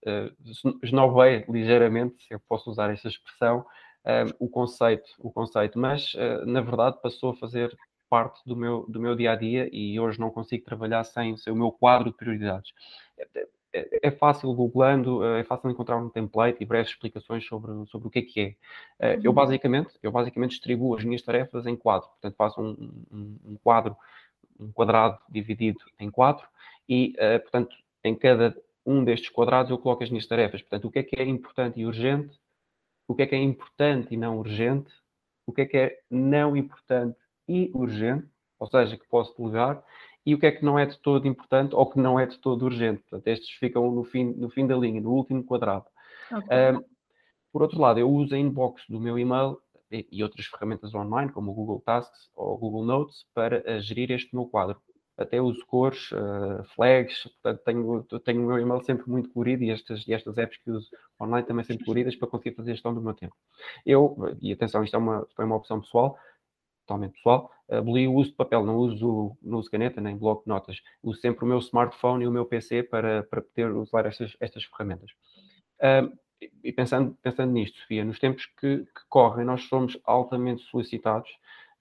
uh, 0.05 0.75
esnovei 0.83 1.45
ligeiramente, 1.47 2.23
se 2.25 2.33
eu 2.33 2.39
posso 2.49 2.69
usar 2.69 2.91
esta 2.91 3.07
expressão, 3.07 3.59
uh, 3.59 4.35
o 4.39 4.49
conceito, 4.49 5.09
o 5.19 5.31
conceito, 5.31 5.79
mas 5.79 6.13
na 6.45 6.59
verdade 6.59 7.01
passou 7.01 7.31
a 7.31 7.35
fazer 7.35 7.75
parte 8.09 8.41
do 8.45 8.55
meu, 8.55 8.85
do 8.89 8.99
meu 8.99 9.15
dia 9.15 9.31
a 9.31 9.35
dia 9.35 9.69
e 9.71 9.97
hoje 9.99 10.19
não 10.19 10.29
consigo 10.29 10.65
trabalhar 10.65 11.03
sem, 11.05 11.37
sem 11.37 11.51
o 11.51 11.55
meu 11.55 11.71
quadro 11.71 12.11
de 12.11 12.17
prioridades. 12.17 12.71
É, 13.73 14.07
é 14.07 14.11
fácil 14.11 14.53
googlando, 14.53 15.23
eh, 15.25 15.41
é 15.41 15.43
fácil 15.43 15.69
encontrar 15.69 15.97
um 15.97 16.09
template 16.09 16.61
e 16.61 16.65
breves 16.65 16.91
explicações 16.91 17.45
sobre, 17.45 17.71
sobre 17.87 18.07
o 18.07 18.11
que 18.11 18.19
é 18.19 18.21
que 18.21 18.39
é. 18.41 18.55
Eh, 18.99 19.19
eu 19.23 19.31
uhum. 19.31 19.35
basicamente, 19.35 19.89
eu 20.03 20.11
basicamente 20.11 20.51
distribuo 20.51 20.95
as 20.95 21.03
minhas 21.03 21.23
tarefas 21.23 21.65
em 21.65 21.75
quadro, 21.75 22.09
portanto 22.09 22.35
faço 22.35 22.61
um, 22.61 23.03
um, 23.11 23.39
um 23.45 23.57
quadro, 23.63 23.97
um 24.59 24.71
quadrado 24.71 25.17
dividido 25.27 25.79
em 25.99 26.11
quatro 26.11 26.47
e, 26.87 27.15
uh, 27.17 27.41
portanto, 27.41 27.75
em 28.03 28.15
cada 28.15 28.55
um 28.85 29.03
destes 29.03 29.29
quadrados 29.29 29.71
eu 29.71 29.77
coloco 29.77 30.03
as 30.03 30.09
minhas 30.09 30.27
tarefas. 30.27 30.61
Portanto, 30.61 30.87
o 30.87 30.91
que 30.91 30.99
é 30.99 31.03
que 31.03 31.19
é 31.19 31.25
importante 31.25 31.79
e 31.79 31.85
urgente, 31.85 32.37
o 33.07 33.15
que 33.15 33.23
é 33.23 33.25
que 33.25 33.35
é 33.35 33.39
importante 33.39 34.13
e 34.13 34.17
não 34.17 34.37
urgente, 34.37 34.93
o 35.45 35.53
que 35.53 35.61
é 35.61 35.65
que 35.65 35.77
é 35.77 35.99
não 36.09 36.55
importante 36.55 37.17
e 37.47 37.71
urgente, 37.73 38.27
ou 38.59 38.67
seja, 38.67 38.97
que 38.97 39.07
posso 39.07 39.35
delegar, 39.37 39.83
e 40.25 40.33
o 40.33 40.39
que 40.39 40.45
é 40.45 40.51
que 40.51 40.63
não 40.63 40.79
é 40.79 40.85
de 40.85 40.97
todo 40.99 41.27
importante 41.27 41.75
ou 41.75 41.89
que 41.89 41.99
não 41.99 42.19
é 42.19 42.25
de 42.25 42.37
todo 42.39 42.63
urgente. 42.63 43.01
Portanto, 43.01 43.27
estes 43.27 43.49
ficam 43.51 43.91
no 43.91 44.03
fim, 44.03 44.33
no 44.33 44.49
fim 44.49 44.65
da 44.65 44.75
linha, 44.75 45.01
no 45.01 45.11
último 45.11 45.43
quadrado. 45.43 45.85
Okay. 46.31 46.71
Um, 46.75 46.83
por 47.51 47.61
outro 47.61 47.79
lado, 47.79 47.99
eu 47.99 48.09
uso 48.09 48.33
a 48.33 48.37
inbox 48.37 48.83
do 48.89 48.99
meu 48.99 49.19
e-mail 49.19 49.57
e, 49.91 50.07
e 50.11 50.23
outras 50.23 50.45
ferramentas 50.47 50.93
online, 50.95 51.31
como 51.31 51.51
o 51.51 51.53
Google 51.53 51.81
Tasks 51.85 52.29
ou 52.35 52.55
o 52.55 52.57
Google 52.57 52.85
Notes, 52.85 53.25
para 53.33 53.59
uh, 53.59 53.81
gerir 53.81 54.11
este 54.11 54.33
meu 54.33 54.45
quadro. 54.45 54.81
Até 55.15 55.39
uso 55.39 55.63
cores, 55.67 56.11
uh, 56.11 56.63
flags, 56.73 57.29
portanto, 57.43 57.61
tenho, 57.63 58.03
tenho 58.21 58.43
o 58.43 58.47
meu 58.47 58.57
e-mail 58.57 58.81
sempre 58.81 59.07
muito 59.07 59.29
colorido 59.29 59.63
e 59.63 59.69
estas, 59.69 60.07
e 60.07 60.13
estas 60.13 60.39
apps 60.39 60.57
que 60.57 60.71
uso 60.71 60.89
online 61.21 61.45
também 61.45 61.63
sempre 61.63 61.85
coloridas 61.85 62.15
para 62.15 62.27
conseguir 62.29 62.55
fazer 62.55 62.71
a 62.71 62.73
gestão 62.73 62.95
do 62.95 63.01
meu 63.01 63.13
tempo. 63.13 63.35
Eu, 63.85 64.17
e 64.41 64.51
atenção, 64.51 64.83
isto 64.83 64.95
é 64.95 64.97
uma, 64.97 65.27
foi 65.35 65.45
uma 65.45 65.55
opção 65.55 65.79
pessoal, 65.81 66.17
totalmente 66.85 67.13
pessoal, 67.13 67.51
aboli 67.69 68.07
o 68.07 68.13
uso 68.13 68.31
de 68.31 68.35
papel, 68.35 68.65
não 68.65 68.77
uso, 68.77 69.37
não 69.41 69.59
uso 69.59 69.69
caneta 69.69 69.99
nem 69.99 70.17
bloco 70.17 70.43
de 70.43 70.49
notas. 70.49 70.81
Uso 71.01 71.19
sempre 71.19 71.43
o 71.43 71.47
meu 71.47 71.59
smartphone 71.59 72.23
e 72.23 72.27
o 72.27 72.31
meu 72.31 72.45
PC 72.45 72.83
para, 72.83 73.23
para 73.23 73.41
poder 73.41 73.71
usar 73.71 74.05
estas, 74.05 74.35
estas 74.39 74.63
ferramentas. 74.65 75.11
Uh, 75.79 76.15
e 76.63 76.71
pensando, 76.71 77.17
pensando 77.21 77.51
nisto, 77.51 77.77
Sofia, 77.79 78.03
nos 78.03 78.19
tempos 78.19 78.45
que, 78.59 78.79
que 78.79 79.01
correm, 79.09 79.45
nós 79.45 79.63
somos 79.63 79.97
altamente 80.03 80.61
solicitados 80.63 81.29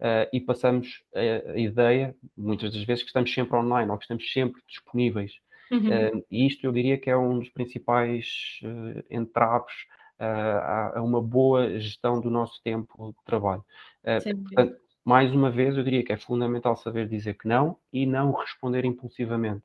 uh, 0.01 0.29
e 0.33 0.41
passamos 0.41 1.03
a, 1.15 1.53
a, 1.53 1.59
ideia, 1.59 2.15
muitas 2.37 2.73
das 2.73 2.85
vezes, 2.85 3.03
que 3.03 3.09
estamos 3.09 3.33
sempre 3.33 3.57
online 3.57 3.91
ou 3.91 3.99
que 3.99 4.05
estamos 4.05 4.31
sempre 4.33 4.63
disponíveis. 4.67 5.33
Uhum. 5.71 6.19
Uh, 6.19 6.25
e 6.31 6.47
isto 6.47 6.67
eu 6.67 6.73
diria 6.73 6.99
que 6.99 7.11
é 7.11 7.17
um 7.17 7.39
dos 7.39 7.49
principais 7.49 8.61
uh, 8.63 9.05
entraves 9.11 9.75
a, 10.19 10.99
a, 10.99 11.03
uma 11.03 11.21
boa 11.21 11.81
gestão 11.81 12.21
do 12.21 12.31
nosso 12.31 12.63
tempo 12.63 13.09
de 13.11 13.25
trabalho. 13.25 13.65
portanto, 14.05 14.77
mais 15.05 15.33
uma 15.33 15.51
vez, 15.51 15.77
eu 15.77 15.83
diria 15.85 16.05
que 16.05 16.13
é 16.13 16.17
fundamental 16.17 16.77
saber 16.77 17.09
dizer 17.09 17.35
que 17.35 17.49
não 17.49 17.77
e 17.93 18.07
não 18.07 18.33
responder 18.33 18.85
impulsivamente. 18.85 19.63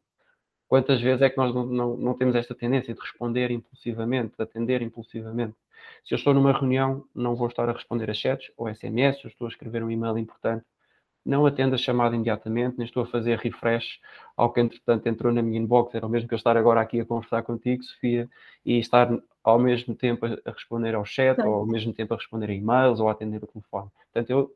Quantas 0.67 1.01
vezes 1.01 1.21
é 1.21 1.29
que 1.29 1.37
nós 1.37 1.53
não, 1.53 1.65
não, 1.65 1.97
não 1.97 2.13
temos 2.13 2.35
esta 2.35 2.55
tendência 2.55 2.93
de 2.93 2.99
responder 2.99 3.51
impulsivamente, 3.51 4.35
de 4.37 4.43
atender 4.43 4.81
impulsivamente? 4.81 5.55
Se 6.03 6.13
eu 6.13 6.17
estou 6.17 6.33
numa 6.33 6.51
reunião, 6.51 7.05
não 7.15 7.35
vou 7.35 7.47
estar 7.47 7.69
a 7.69 7.73
responder 7.73 8.09
a 8.09 8.13
chats 8.13 8.51
ou 8.57 8.67
SMS, 8.67 9.23
eu 9.23 9.29
estou 9.29 9.47
a 9.47 9.49
escrever 9.49 9.83
um 9.83 9.91
e-mail 9.91 10.17
importante, 10.17 10.65
não 11.25 11.45
atendo 11.45 11.75
a 11.75 11.77
chamada 11.77 12.15
imediatamente, 12.15 12.77
nem 12.77 12.85
estou 12.85 13.03
a 13.03 13.07
fazer 13.07 13.37
refresh 13.39 13.99
ao 14.35 14.51
que 14.51 14.61
entretanto 14.61 15.07
entrou 15.07 15.33
na 15.33 15.41
minha 15.41 15.59
inbox. 15.59 15.93
Era 15.93 16.05
o 16.05 16.09
mesmo 16.09 16.27
que 16.27 16.33
eu 16.33 16.37
estar 16.37 16.55
agora 16.57 16.81
aqui 16.81 17.01
a 17.01 17.05
conversar 17.05 17.43
contigo, 17.43 17.83
Sofia, 17.83 18.29
e 18.65 18.79
estar 18.79 19.09
ao 19.43 19.59
mesmo 19.59 19.93
tempo 19.95 20.25
a 20.25 20.51
responder 20.51 20.95
ao 20.95 21.05
chat, 21.05 21.43
ou 21.45 21.55
ao 21.55 21.65
mesmo 21.65 21.93
tempo 21.93 22.13
a 22.13 22.17
responder 22.17 22.49
a 22.49 22.53
e-mails 22.53 22.99
ou 22.99 23.09
a 23.09 23.11
atender 23.11 23.43
o 23.43 23.47
telefone. 23.47 23.89
Portanto, 24.13 24.29
eu 24.29 24.51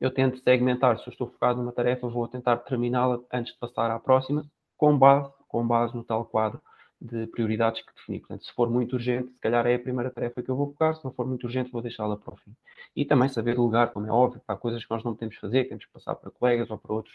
eu 0.00 0.10
tento 0.10 0.42
segmentar, 0.42 0.98
se 0.98 1.06
eu 1.06 1.12
estou 1.12 1.28
focado 1.28 1.58
numa 1.60 1.72
tarefa, 1.72 2.08
vou 2.08 2.26
tentar 2.26 2.56
terminá-la 2.58 3.20
antes 3.32 3.52
de 3.52 3.58
passar 3.58 3.90
à 3.90 3.98
próxima, 3.98 4.44
com 4.76 4.96
base, 4.96 5.30
com 5.46 5.66
base 5.66 5.94
no 5.94 6.02
tal 6.02 6.24
quadro 6.24 6.60
de 7.00 7.26
prioridades 7.28 7.82
que 7.82 7.94
defini. 7.94 8.18
Portanto, 8.18 8.44
se 8.44 8.52
for 8.52 8.70
muito 8.70 8.94
urgente, 8.94 9.32
se 9.32 9.38
calhar 9.38 9.66
é 9.66 9.74
a 9.74 9.78
primeira 9.78 10.10
tarefa 10.10 10.42
que 10.42 10.50
eu 10.50 10.56
vou 10.56 10.68
focar, 10.68 10.94
se 10.94 11.04
não 11.04 11.12
for 11.12 11.26
muito 11.26 11.44
urgente, 11.44 11.70
vou 11.70 11.80
deixá-la 11.80 12.16
para 12.16 12.34
o 12.34 12.36
fim. 12.36 12.54
E 12.94 13.04
também 13.04 13.28
saber 13.28 13.56
delegar, 13.56 13.90
como 13.92 14.06
é 14.06 14.10
óbvio, 14.10 14.40
há 14.46 14.56
coisas 14.56 14.84
que 14.84 14.90
nós 14.90 15.02
não 15.04 15.14
podemos 15.14 15.36
fazer, 15.36 15.64
temos 15.64 15.84
que 15.84 15.92
passar 15.92 16.14
para 16.14 16.30
colegas 16.30 16.70
ou 16.70 16.78
para 16.78 16.92
outros, 16.92 17.14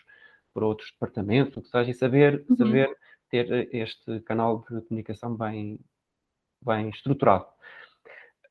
para 0.53 0.65
outros 0.65 0.91
departamentos, 0.91 1.57
o 1.57 1.61
que 1.61 1.69
seja, 1.69 1.91
e 1.91 1.93
saber, 1.93 2.45
uhum. 2.49 2.55
saber 2.55 2.97
ter 3.29 3.75
este 3.75 4.19
canal 4.21 4.65
de 4.69 4.81
comunicação 4.81 5.35
bem, 5.35 5.79
bem 6.61 6.89
estruturado. 6.89 7.45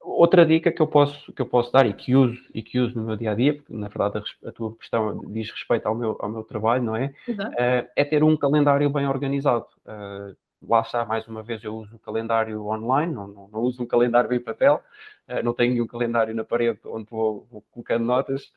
Outra 0.06 0.44
dica 0.44 0.70
que 0.70 0.82
eu 0.82 0.86
posso, 0.86 1.32
que 1.32 1.40
eu 1.40 1.46
posso 1.46 1.72
dar 1.72 1.86
e 1.86 1.94
que 1.94 2.14
uso 2.14 2.38
e 2.52 2.62
que 2.62 2.78
uso 2.78 2.94
no 2.94 3.04
meu 3.04 3.16
dia 3.16 3.32
a 3.32 3.34
dia, 3.34 3.54
porque 3.54 3.72
na 3.72 3.88
verdade 3.88 4.18
a, 4.18 4.48
a 4.48 4.52
tua 4.52 4.76
questão 4.76 5.18
diz 5.28 5.50
respeito 5.50 5.86
ao 5.86 5.94
meu, 5.94 6.16
ao 6.20 6.28
meu 6.28 6.44
trabalho, 6.44 6.84
não 6.84 6.94
é? 6.94 7.14
Uh, 7.26 7.88
é 7.96 8.04
ter 8.04 8.22
um 8.22 8.36
calendário 8.36 8.88
bem 8.90 9.08
organizado. 9.08 9.66
Uh, 9.86 10.36
lá 10.68 10.82
está, 10.82 11.06
mais 11.06 11.26
uma 11.26 11.42
vez, 11.42 11.64
eu 11.64 11.74
uso 11.74 11.96
o 11.96 11.98
calendário 11.98 12.66
online, 12.66 13.14
não, 13.14 13.26
não, 13.26 13.48
não 13.48 13.60
uso 13.60 13.82
um 13.82 13.86
calendário 13.86 14.32
em 14.32 14.40
papel, 14.40 14.82
uh, 15.28 15.42
não 15.42 15.54
tenho 15.54 15.72
nenhum 15.72 15.86
calendário 15.86 16.34
na 16.34 16.44
parede 16.44 16.80
onde 16.84 17.06
vou, 17.10 17.46
vou 17.50 17.64
colocando 17.72 18.04
notas, 18.04 18.52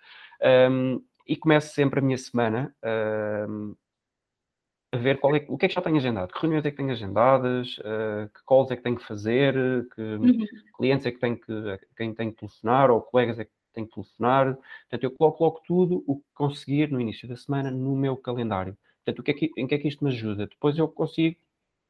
um, 0.69 1.01
e 1.25 1.35
começo 1.35 1.73
sempre 1.73 1.99
a 1.99 2.03
minha 2.03 2.17
semana 2.17 2.73
um, 3.49 3.73
a 4.91 4.97
ver 4.97 5.19
qual 5.19 5.35
é, 5.35 5.45
o 5.49 5.57
que 5.57 5.65
é 5.65 5.69
que 5.69 5.75
já 5.75 5.81
tenho 5.81 5.97
agendado, 5.97 6.33
que 6.33 6.39
reuniões 6.39 6.65
é 6.65 6.71
que 6.71 6.77
tenho 6.77 6.91
agendadas, 6.91 7.77
uh, 7.79 8.29
que 8.33 8.45
calls 8.45 8.71
é 8.71 8.75
que 8.75 8.83
tenho 8.83 8.95
que 8.95 9.05
fazer, 9.05 9.53
que 9.93 10.01
uhum. 10.01 10.45
clientes 10.77 11.05
é 11.05 11.11
que 11.11 11.19
tenho 11.19 11.37
que, 11.37 11.79
quem 11.97 12.13
tenho 12.13 12.31
que 12.31 12.39
telefonar, 12.39 12.89
ou 12.89 13.01
colegas 13.01 13.37
é 13.39 13.45
que 13.45 13.51
tenho 13.73 13.87
que 13.87 13.93
telefonar. 13.93 14.55
Portanto, 14.55 15.03
eu 15.03 15.11
coloco 15.11 15.43
logo 15.43 15.61
tudo 15.65 16.03
o 16.07 16.17
que 16.17 16.25
conseguir 16.33 16.91
no 16.91 17.01
início 17.01 17.27
da 17.27 17.35
semana 17.35 17.69
no 17.69 17.95
meu 17.95 18.15
calendário. 18.15 18.77
Portanto, 19.03 19.19
o 19.19 19.23
que 19.23 19.31
é 19.31 19.33
que, 19.33 19.51
em 19.57 19.67
que 19.67 19.75
é 19.75 19.77
que 19.77 19.87
isto 19.87 20.03
me 20.03 20.11
ajuda? 20.11 20.47
Depois 20.47 20.77
eu 20.77 20.87
consigo 20.87 21.37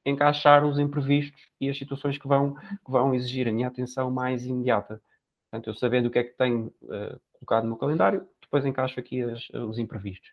encaixar 0.05 0.65
os 0.65 0.79
imprevistos 0.79 1.41
e 1.59 1.69
as 1.69 1.77
situações 1.77 2.17
que 2.17 2.27
vão, 2.27 2.55
que 2.55 2.91
vão 2.91 3.13
exigir 3.13 3.47
a 3.47 3.51
minha 3.51 3.67
atenção 3.67 4.09
mais 4.09 4.45
imediata. 4.45 5.01
Portanto, 5.49 5.67
eu 5.67 5.75
sabendo 5.75 6.07
o 6.07 6.11
que 6.11 6.19
é 6.19 6.23
que 6.23 6.37
tenho 6.37 6.73
uh, 6.83 7.19
colocado 7.33 7.63
no 7.63 7.69
meu 7.69 7.77
calendário, 7.77 8.27
depois 8.41 8.65
encaixo 8.65 8.99
aqui 8.99 9.21
as, 9.21 9.49
os 9.49 9.77
imprevistos. 9.77 10.29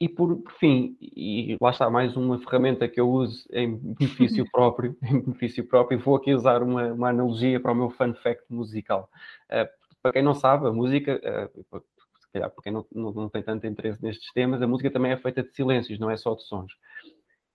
E 0.00 0.08
por, 0.08 0.34
por, 0.36 0.52
fim, 0.52 0.96
e 0.98 1.58
lá 1.60 1.70
está 1.70 1.90
mais 1.90 2.16
uma 2.16 2.38
ferramenta 2.38 2.88
que 2.88 2.98
eu 2.98 3.10
uso 3.10 3.44
em 3.52 3.76
benefício 3.76 4.46
próprio, 4.50 4.96
em 5.02 5.20
benefício 5.20 5.62
próprio, 5.66 5.98
vou 5.98 6.16
aqui 6.16 6.32
usar 6.32 6.62
uma, 6.62 6.86
uma 6.90 7.10
analogia 7.10 7.60
para 7.60 7.72
o 7.72 7.74
meu 7.74 7.90
fun 7.90 8.14
fact 8.14 8.42
musical. 8.48 9.10
Uh, 9.50 9.68
para 10.02 10.12
quem 10.12 10.22
não 10.22 10.32
sabe, 10.32 10.66
a 10.66 10.72
música, 10.72 11.20
uh, 11.22 11.82
se 12.18 12.32
calhar 12.32 12.50
para 12.50 12.62
quem 12.62 12.72
não, 12.72 12.86
não, 12.90 13.12
não, 13.12 13.28
tem 13.28 13.42
tanto 13.42 13.66
interesse 13.66 14.02
nestes 14.02 14.32
temas, 14.32 14.62
a 14.62 14.66
música 14.66 14.90
também 14.90 15.12
é 15.12 15.18
feita 15.18 15.42
de 15.42 15.54
silêncios, 15.54 15.98
não 15.98 16.10
é 16.10 16.16
só 16.16 16.34
de 16.34 16.44
sons. 16.44 16.72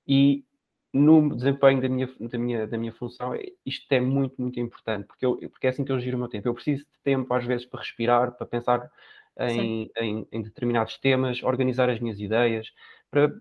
E 0.08 0.46
no 0.94 1.36
desempenho 1.36 1.82
da 1.82 1.90
minha, 1.90 2.08
da 2.20 2.38
minha, 2.38 2.68
da 2.68 2.78
minha 2.78 2.94
função, 2.94 3.34
isto 3.66 3.92
é 3.92 4.00
muito, 4.00 4.40
muito 4.40 4.60
importante, 4.60 5.08
porque, 5.08 5.26
eu, 5.26 5.36
porque 5.50 5.66
é 5.66 5.72
assim 5.72 5.84
que 5.84 5.92
eu 5.92 6.00
giro 6.00 6.16
o 6.16 6.20
meu 6.20 6.30
tempo. 6.30 6.48
Eu 6.48 6.54
preciso 6.54 6.84
de 6.84 7.00
tempo, 7.04 7.34
às 7.34 7.44
vezes, 7.44 7.66
para 7.66 7.80
respirar, 7.80 8.32
para 8.34 8.46
pensar 8.46 8.92
em, 9.40 9.92
em, 9.98 10.28
em, 10.32 10.42
determinados 10.42 10.98
temas, 10.98 11.44
organizar 11.44 11.90
as 11.90 12.00
minhas 12.00 12.20
ideias, 12.20 12.68
para, 13.12 13.32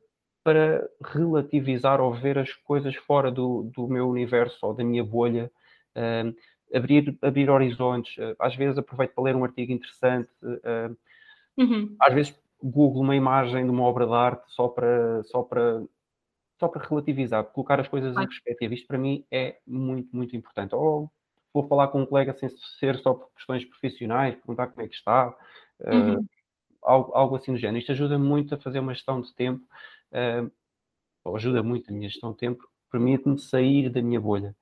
para 0.42 0.88
relativizar 1.02 2.00
ou 2.00 2.12
ver 2.12 2.38
as 2.38 2.52
coisas 2.52 2.94
fora 2.96 3.30
do, 3.30 3.70
do 3.74 3.88
meu 3.88 4.08
universo 4.08 4.58
ou 4.62 4.74
da 4.74 4.84
minha 4.84 5.04
bolha, 5.04 5.50
abrir, 6.74 7.16
abrir 7.22 7.48
horizontes. 7.48 8.16
Uh, 8.16 8.34
às 8.38 8.54
vezes 8.56 8.76
aproveito 8.78 9.14
para 9.14 9.24
ler 9.24 9.36
um 9.36 9.44
artigo 9.44 9.72
interessante, 9.72 10.30
uh, 10.42 10.96
uhum. 11.56 11.96
às 12.00 12.12
vezes 12.12 12.38
google 12.62 13.02
uma 13.02 13.16
imagem 13.16 13.64
de 13.64 13.70
uma 13.70 13.84
obra 13.84 14.06
de 14.06 14.12
arte 14.12 14.44
só 14.48 14.68
para, 14.68 15.22
só 15.24 15.42
para, 15.42 15.84
só 16.58 16.68
para 16.68 16.86
relativizar, 16.86 17.44
colocar 17.44 17.80
as 17.80 17.88
coisas 17.88 18.16
em 18.16 18.26
perspectiva. 18.26 18.74
Isto 18.74 18.86
para 18.86 18.98
mim 18.98 19.24
é 19.30 19.58
muito, 19.66 20.14
muito 20.14 20.36
importante. 20.36 20.74
Ou 20.74 21.10
vou 21.52 21.66
falar 21.68 21.88
com 21.88 22.02
um 22.02 22.06
colega 22.06 22.34
sem 22.34 22.48
ser 22.80 22.98
só 22.98 23.14
por 23.14 23.28
questões 23.34 23.64
profissionais, 23.64 24.34
perguntar 24.34 24.68
como 24.68 24.82
é 24.82 24.88
que 24.88 24.94
está, 24.94 25.34
Uhum. 25.80 26.20
Uh, 26.20 26.28
algo, 26.82 27.12
algo 27.14 27.36
assim 27.36 27.52
do 27.52 27.58
género. 27.58 27.78
Isto 27.78 27.92
ajuda 27.92 28.18
muito 28.18 28.54
a 28.54 28.58
fazer 28.58 28.78
uma 28.78 28.94
gestão 28.94 29.20
de 29.20 29.34
tempo, 29.34 29.64
uh, 30.12 30.50
ou 31.24 31.36
ajuda 31.36 31.62
muito 31.62 31.90
a 31.90 31.92
minha 31.92 32.08
gestão 32.08 32.32
de 32.32 32.38
tempo, 32.38 32.68
permite-me 32.90 33.38
sair 33.38 33.88
da 33.88 34.02
minha 34.02 34.20
bolha. 34.20 34.54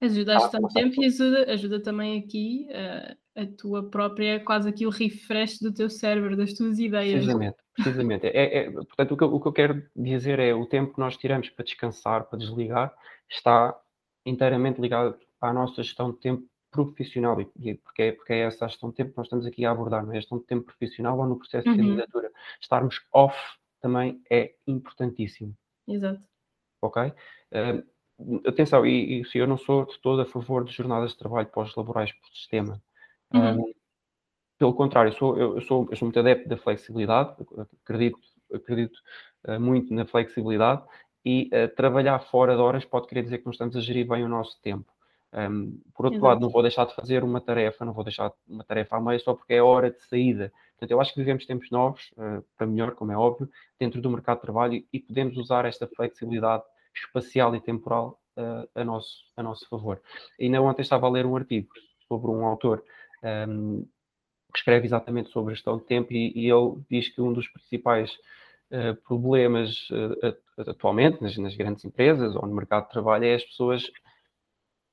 Ajuda 0.00 0.36
a 0.36 0.40
gestão 0.40 0.60
de 0.62 0.74
tempo 0.74 1.00
e 1.00 1.06
ajuda, 1.06 1.52
ajuda 1.52 1.80
também 1.80 2.18
aqui 2.18 2.66
uh, 2.70 3.40
a 3.40 3.46
tua 3.46 3.88
própria, 3.88 4.40
quase 4.40 4.68
aqui 4.68 4.84
o 4.84 4.90
refresh 4.90 5.60
do 5.60 5.72
teu 5.72 5.88
cérebro, 5.88 6.36
das 6.36 6.52
tuas 6.52 6.78
ideias. 6.80 7.20
Precisamente, 7.20 7.56
precisamente. 7.74 8.26
É, 8.26 8.58
é, 8.58 8.70
portanto, 8.72 9.12
o 9.12 9.16
que, 9.16 9.24
eu, 9.24 9.34
o 9.34 9.40
que 9.40 9.48
eu 9.48 9.52
quero 9.52 9.88
dizer 9.94 10.40
é 10.40 10.52
o 10.52 10.66
tempo 10.66 10.94
que 10.94 10.98
nós 10.98 11.16
tiramos 11.16 11.48
para 11.50 11.64
descansar, 11.64 12.24
para 12.24 12.38
desligar, 12.38 12.92
está 13.30 13.78
inteiramente 14.26 14.80
ligado 14.80 15.16
à 15.40 15.52
nossa 15.52 15.82
gestão 15.82 16.10
de 16.10 16.18
tempo 16.18 16.44
profissional, 16.72 17.38
e 17.40 17.74
porque 17.74 18.02
é, 18.02 18.12
porque 18.12 18.32
é 18.32 18.38
essa 18.40 18.64
a 18.64 18.68
gestão 18.68 18.88
de 18.88 18.96
tempo 18.96 19.12
que 19.12 19.18
nós 19.18 19.26
estamos 19.26 19.46
aqui 19.46 19.64
a 19.64 19.70
abordar, 19.70 20.04
não 20.04 20.12
é? 20.12 20.16
a 20.16 20.20
gestão 20.20 20.38
de 20.38 20.44
tempo 20.44 20.64
profissional 20.64 21.18
ou 21.18 21.26
no 21.26 21.38
processo 21.38 21.68
uhum. 21.68 21.76
de 21.76 21.82
candidatura. 21.82 22.32
Estarmos 22.60 23.00
off 23.12 23.36
também 23.80 24.22
é 24.30 24.54
importantíssimo. 24.66 25.54
Exato. 25.86 26.22
Ok? 26.80 27.02
Uh, 27.02 28.48
atenção, 28.48 28.86
e, 28.86 29.20
e 29.20 29.24
se 29.26 29.38
eu 29.38 29.46
não 29.46 29.58
sou 29.58 29.84
de 29.84 30.00
todo 30.00 30.22
a 30.22 30.26
favor 30.26 30.64
de 30.64 30.72
jornadas 30.72 31.10
de 31.10 31.18
trabalho 31.18 31.48
pós-laborais 31.48 32.12
por 32.12 32.28
sistema. 32.34 32.82
Uhum. 33.32 33.60
Uh, 33.60 33.74
pelo 34.58 34.74
contrário, 34.74 35.10
eu 35.10 35.16
sou, 35.16 35.38
eu, 35.38 35.60
sou, 35.60 35.88
eu 35.90 35.96
sou 35.96 36.06
muito 36.06 36.18
adepto 36.18 36.48
da 36.48 36.56
flexibilidade, 36.56 37.36
acredito, 37.84 38.18
acredito 38.54 38.98
uh, 39.46 39.60
muito 39.60 39.92
na 39.92 40.06
flexibilidade 40.06 40.82
e 41.24 41.48
trabalhar 41.76 42.18
fora 42.18 42.56
de 42.56 42.60
horas 42.60 42.84
pode 42.84 43.06
querer 43.06 43.22
dizer 43.22 43.38
que 43.38 43.44
não 43.44 43.52
estamos 43.52 43.76
a 43.76 43.80
gerir 43.80 44.08
bem 44.08 44.24
o 44.24 44.28
nosso 44.28 44.60
tempo. 44.60 44.92
Um, 45.34 45.80
por 45.94 46.04
outro 46.04 46.18
Exato. 46.18 46.28
lado, 46.28 46.40
não 46.40 46.50
vou 46.50 46.60
deixar 46.60 46.84
de 46.84 46.94
fazer 46.94 47.24
uma 47.24 47.40
tarefa, 47.40 47.84
não 47.84 47.94
vou 47.94 48.04
deixar 48.04 48.30
uma 48.46 48.62
tarefa 48.64 48.96
à 48.96 49.00
meio 49.00 49.18
só 49.18 49.34
porque 49.34 49.54
é 49.54 49.62
hora 49.62 49.90
de 49.90 50.02
saída. 50.02 50.52
Portanto, 50.72 50.90
eu 50.90 51.00
acho 51.00 51.14
que 51.14 51.20
vivemos 51.20 51.46
tempos 51.46 51.70
novos, 51.70 52.12
uh, 52.12 52.44
para 52.56 52.66
melhor, 52.66 52.94
como 52.94 53.12
é 53.12 53.16
óbvio, 53.16 53.48
dentro 53.78 54.00
do 54.00 54.10
mercado 54.10 54.38
de 54.38 54.42
trabalho 54.42 54.84
e 54.92 55.00
podemos 55.00 55.36
usar 55.38 55.64
esta 55.64 55.86
flexibilidade 55.86 56.64
espacial 56.94 57.56
e 57.56 57.60
temporal 57.60 58.20
uh, 58.36 58.68
a, 58.74 58.84
nosso, 58.84 59.24
a 59.36 59.42
nosso 59.42 59.66
favor. 59.68 60.02
Ainda 60.38 60.60
ontem 60.60 60.82
estava 60.82 61.06
a 61.06 61.10
ler 61.10 61.24
um 61.24 61.34
artigo 61.34 61.68
sobre 62.06 62.30
um 62.30 62.44
autor 62.44 62.84
um, 63.48 63.86
que 64.52 64.58
escreve 64.58 64.84
exatamente 64.84 65.30
sobre 65.30 65.52
a 65.52 65.54
gestão 65.54 65.78
de 65.78 65.84
tempo 65.84 66.12
e, 66.12 66.30
e 66.34 66.50
ele 66.50 66.74
diz 66.90 67.08
que 67.08 67.22
um 67.22 67.32
dos 67.32 67.48
principais 67.48 68.12
uh, 68.70 68.94
problemas 69.06 69.88
atualmente 70.58 71.22
nas, 71.22 71.38
nas 71.38 71.56
grandes 71.56 71.86
empresas 71.86 72.36
ou 72.36 72.46
no 72.46 72.54
mercado 72.54 72.84
de 72.84 72.90
trabalho 72.90 73.24
é 73.24 73.34
as 73.34 73.44
pessoas 73.44 73.90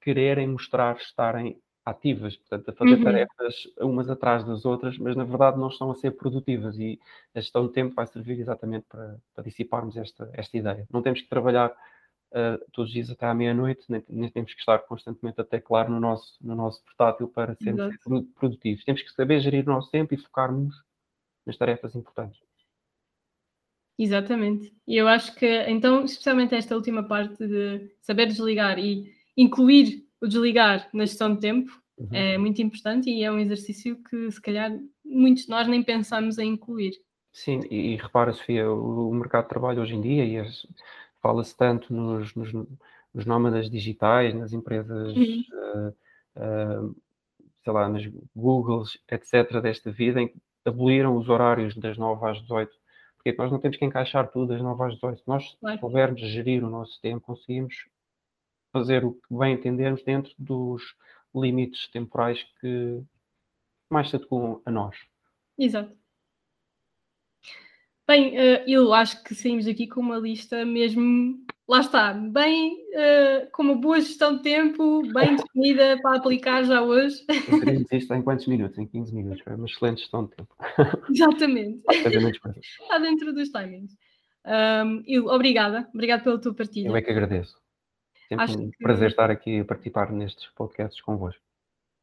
quererem 0.01 0.47
mostrar 0.47 0.95
estarem 0.97 1.59
ativas, 1.85 2.35
portanto, 2.37 2.69
a 2.69 2.73
fazer 2.73 2.95
uhum. 2.95 3.03
tarefas 3.03 3.55
umas 3.79 4.09
atrás 4.09 4.45
das 4.45 4.65
outras, 4.65 4.97
mas 4.97 5.15
na 5.15 5.23
verdade 5.23 5.57
não 5.57 5.69
estão 5.69 5.91
a 5.91 5.95
ser 5.95 6.11
produtivas 6.11 6.77
e 6.77 6.99
a 7.33 7.39
gestão 7.39 7.67
de 7.67 7.73
tempo 7.73 7.95
vai 7.95 8.05
servir 8.07 8.39
exatamente 8.39 8.85
para, 8.87 9.17
para 9.33 9.43
dissiparmos 9.43 9.97
esta, 9.97 10.29
esta 10.33 10.57
ideia. 10.57 10.87
Não 10.91 11.01
temos 11.01 11.21
que 11.21 11.27
trabalhar 11.27 11.69
uh, 11.69 12.71
todos 12.71 12.89
os 12.89 12.93
dias 12.93 13.09
até 13.09 13.25
à 13.25 13.33
meia-noite, 13.33 13.85
nem, 13.89 14.03
nem, 14.07 14.29
temos 14.29 14.53
que 14.53 14.59
estar 14.59 14.79
constantemente 14.79 15.41
a 15.41 15.43
teclar 15.43 15.89
no 15.89 15.99
nosso, 15.99 16.37
no 16.41 16.55
nosso 16.55 16.83
portátil 16.83 17.27
para 17.27 17.55
sermos 17.55 17.95
produtivos. 18.35 18.83
Temos 18.83 19.01
que 19.01 19.11
saber 19.11 19.39
gerir 19.39 19.67
o 19.67 19.73
nosso 19.73 19.89
tempo 19.89 20.13
e 20.13 20.17
focarmos 20.17 20.75
nas 21.45 21.57
tarefas 21.57 21.95
importantes. 21.95 22.39
Exatamente. 23.97 24.73
E 24.87 24.95
eu 24.95 25.09
acho 25.09 25.35
que, 25.35 25.45
então, 25.63 26.05
especialmente 26.05 26.55
esta 26.55 26.73
última 26.73 27.03
parte 27.03 27.45
de 27.45 27.91
saber 27.99 28.27
desligar 28.27 28.79
e 28.79 29.13
incluir 29.41 30.05
o 30.21 30.27
desligar 30.27 30.89
na 30.93 31.05
gestão 31.05 31.33
de 31.33 31.39
tempo 31.39 31.71
uhum. 31.97 32.09
é 32.11 32.37
muito 32.37 32.61
importante 32.61 33.09
e 33.09 33.23
é 33.23 33.31
um 33.31 33.39
exercício 33.39 33.95
que 34.03 34.29
se 34.31 34.41
calhar 34.41 34.77
muitos 35.05 35.43
de 35.43 35.49
nós 35.49 35.67
nem 35.67 35.81
pensamos 35.81 36.37
em 36.37 36.49
incluir. 36.49 36.93
Sim, 37.31 37.61
e, 37.69 37.93
e 37.93 37.95
repara, 37.95 38.33
Sofia, 38.33 38.69
o, 38.69 39.09
o, 39.09 39.13
mercado 39.13 39.43
de 39.43 39.49
trabalho 39.49 39.81
hoje 39.81 39.95
em 39.95 40.01
dia, 40.01 40.25
e 40.25 40.51
fala-se 41.21 41.55
tanto 41.55 41.93
nos, 41.93 42.33
nos, 42.35 42.51
nos, 42.51 43.25
nómadas 43.25 43.69
digitais, 43.69 44.33
nas 44.33 44.51
empresas, 44.51 45.15
uhum. 45.15 45.43
uh, 45.53 46.89
uh, 46.89 46.95
sei 47.63 47.73
lá, 47.73 47.87
nas 47.87 48.05
Googles, 48.35 48.97
etc., 49.09 49.61
desta 49.61 49.91
vida, 49.91 50.21
em 50.21 50.27
que 50.27 50.35
aboliram 50.65 51.15
os 51.15 51.29
horários 51.29 51.75
das 51.77 51.97
9 51.97 52.25
às 52.27 52.41
18, 52.41 52.71
porque 53.15 53.35
nós 53.37 53.51
não 53.51 53.59
temos 53.59 53.77
que 53.77 53.85
encaixar 53.85 54.29
tudo 54.31 54.47
das 54.47 54.61
9 54.61 54.83
às 54.83 54.93
18. 54.95 55.23
Nós, 55.27 55.55
claro. 55.59 55.77
se 55.77 55.81
soubermos 55.81 56.21
gerir 56.21 56.63
o 56.63 56.69
nosso 56.69 56.99
tempo, 57.01 57.21
conseguimos 57.21 57.85
fazer 58.71 59.03
o 59.03 59.13
que 59.13 59.37
bem 59.37 59.53
entendermos 59.53 60.03
dentro 60.03 60.33
dos 60.37 60.83
limites 61.35 61.89
temporais 61.89 62.43
que 62.59 63.01
mais 63.89 64.09
se 64.09 64.15
adequam 64.15 64.61
a 64.65 64.71
nós. 64.71 64.95
Exato. 65.57 65.97
Bem, 68.07 68.29
uh, 68.29 68.63
eu 68.65 68.91
acho 68.91 69.23
que 69.23 69.35
saímos 69.35 69.67
aqui 69.67 69.85
com 69.85 69.99
uma 69.99 70.17
lista 70.17 70.65
mesmo, 70.65 71.45
lá 71.67 71.81
está, 71.81 72.11
bem, 72.11 72.73
uh, 72.73 73.51
com 73.51 73.61
uma 73.61 73.75
boa 73.75 74.01
gestão 74.01 74.37
de 74.37 74.41
tempo, 74.41 75.03
bem 75.13 75.35
definida 75.35 75.95
para 76.01 76.17
aplicar 76.17 76.63
já 76.63 76.81
hoje. 76.81 77.23
Fazemos 77.47 77.91
isto 77.91 78.13
em 78.15 78.21
quantos 78.23 78.47
minutos? 78.47 78.79
Em 78.79 78.87
15 78.87 79.13
minutos. 79.13 79.43
Foi 79.43 79.53
uma 79.53 79.67
excelente 79.67 79.99
gestão 79.99 80.25
de 80.25 80.35
tempo. 80.35 80.55
Exatamente. 81.13 81.83
Está 81.87 82.97
dentro 82.97 83.31
dos 83.31 83.49
timings. 83.49 83.95
Um, 84.43 85.03
Il, 85.05 85.27
obrigada, 85.27 85.87
obrigada 85.93 86.23
pela 86.23 86.41
tua 86.41 86.55
partilha. 86.55 86.87
Eu 86.87 86.95
é 86.95 87.03
que 87.03 87.11
agradeço. 87.11 87.55
Sempre 88.29 88.45
Acho 88.45 88.59
um 88.59 88.69
que... 88.69 88.77
prazer 88.77 89.09
estar 89.09 89.31
aqui 89.31 89.59
a 89.59 89.65
participar 89.65 90.11
nestes 90.11 90.45
podcasts 90.49 91.01
convosco. 91.01 91.41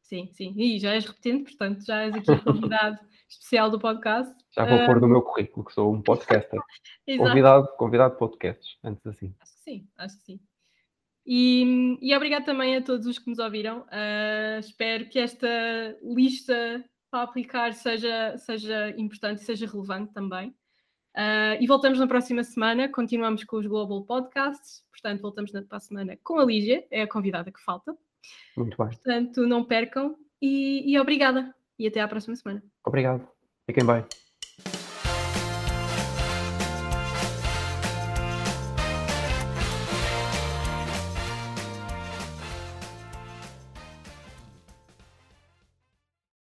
Sim, 0.01 0.29
sim. 0.33 0.53
E 0.57 0.77
já 0.77 0.93
és 0.93 1.05
repetente, 1.05 1.43
portanto, 1.45 1.85
já 1.85 2.01
és 2.01 2.13
aqui 2.13 2.43
convidado 2.43 2.99
especial 3.29 3.71
do 3.71 3.79
podcast. 3.79 4.35
Já 4.51 4.65
vou 4.65 4.83
uh... 4.83 4.85
pôr 4.85 4.99
no 4.99 5.07
meu 5.07 5.21
currículo 5.21 5.65
que 5.65 5.73
sou 5.73 5.93
um 5.93 6.01
podcaster. 6.01 6.59
convidado, 7.17 7.67
convidado 7.77 8.13
de 8.13 8.19
podcasts, 8.19 8.77
antes 8.83 9.07
assim. 9.07 9.33
Acho 9.39 9.55
que 9.55 9.61
sim, 9.61 9.87
acho 9.97 10.17
que 10.17 10.23
sim. 10.23 10.39
E, 11.25 11.97
e 12.01 12.15
obrigado 12.15 12.45
também 12.45 12.75
a 12.75 12.81
todos 12.81 13.05
os 13.05 13.17
que 13.17 13.29
nos 13.29 13.39
ouviram. 13.39 13.81
Uh, 13.83 14.59
espero 14.59 15.07
que 15.09 15.19
esta 15.19 15.47
lista 16.01 16.83
para 17.09 17.23
aplicar 17.23 17.73
seja, 17.73 18.37
seja 18.37 18.89
importante 18.97 19.41
e 19.41 19.45
seja 19.45 19.65
relevante 19.65 20.13
também. 20.13 20.53
Uh, 21.17 21.57
e 21.59 21.65
voltamos 21.65 21.97
na 21.97 22.05
próxima 22.05 22.43
semana, 22.43 22.87
continuamos 22.87 23.43
com 23.43 23.57
os 23.57 23.65
Global 23.65 24.03
Podcasts, 24.03 24.83
portanto, 24.91 25.19
voltamos 25.19 25.51
na, 25.51 25.63
para 25.63 25.77
a 25.77 25.79
semana 25.79 26.15
com 26.23 26.39
a 26.39 26.45
Lígia, 26.45 26.85
é 26.91 27.01
a 27.01 27.07
convidada 27.07 27.51
que 27.51 27.59
falta. 27.59 27.97
Muito 28.55 28.77
bem. 28.77 28.89
Portanto, 28.89 29.47
não 29.47 29.63
percam 29.63 30.15
e, 30.39 30.83
e 30.85 30.99
obrigada. 30.99 31.55
E 31.79 31.87
até 31.87 32.01
à 32.01 32.07
próxima 32.07 32.35
semana. 32.35 32.63
Obrigado. 32.85 33.27
Fiquem 33.65 33.85
bem. 33.85 34.05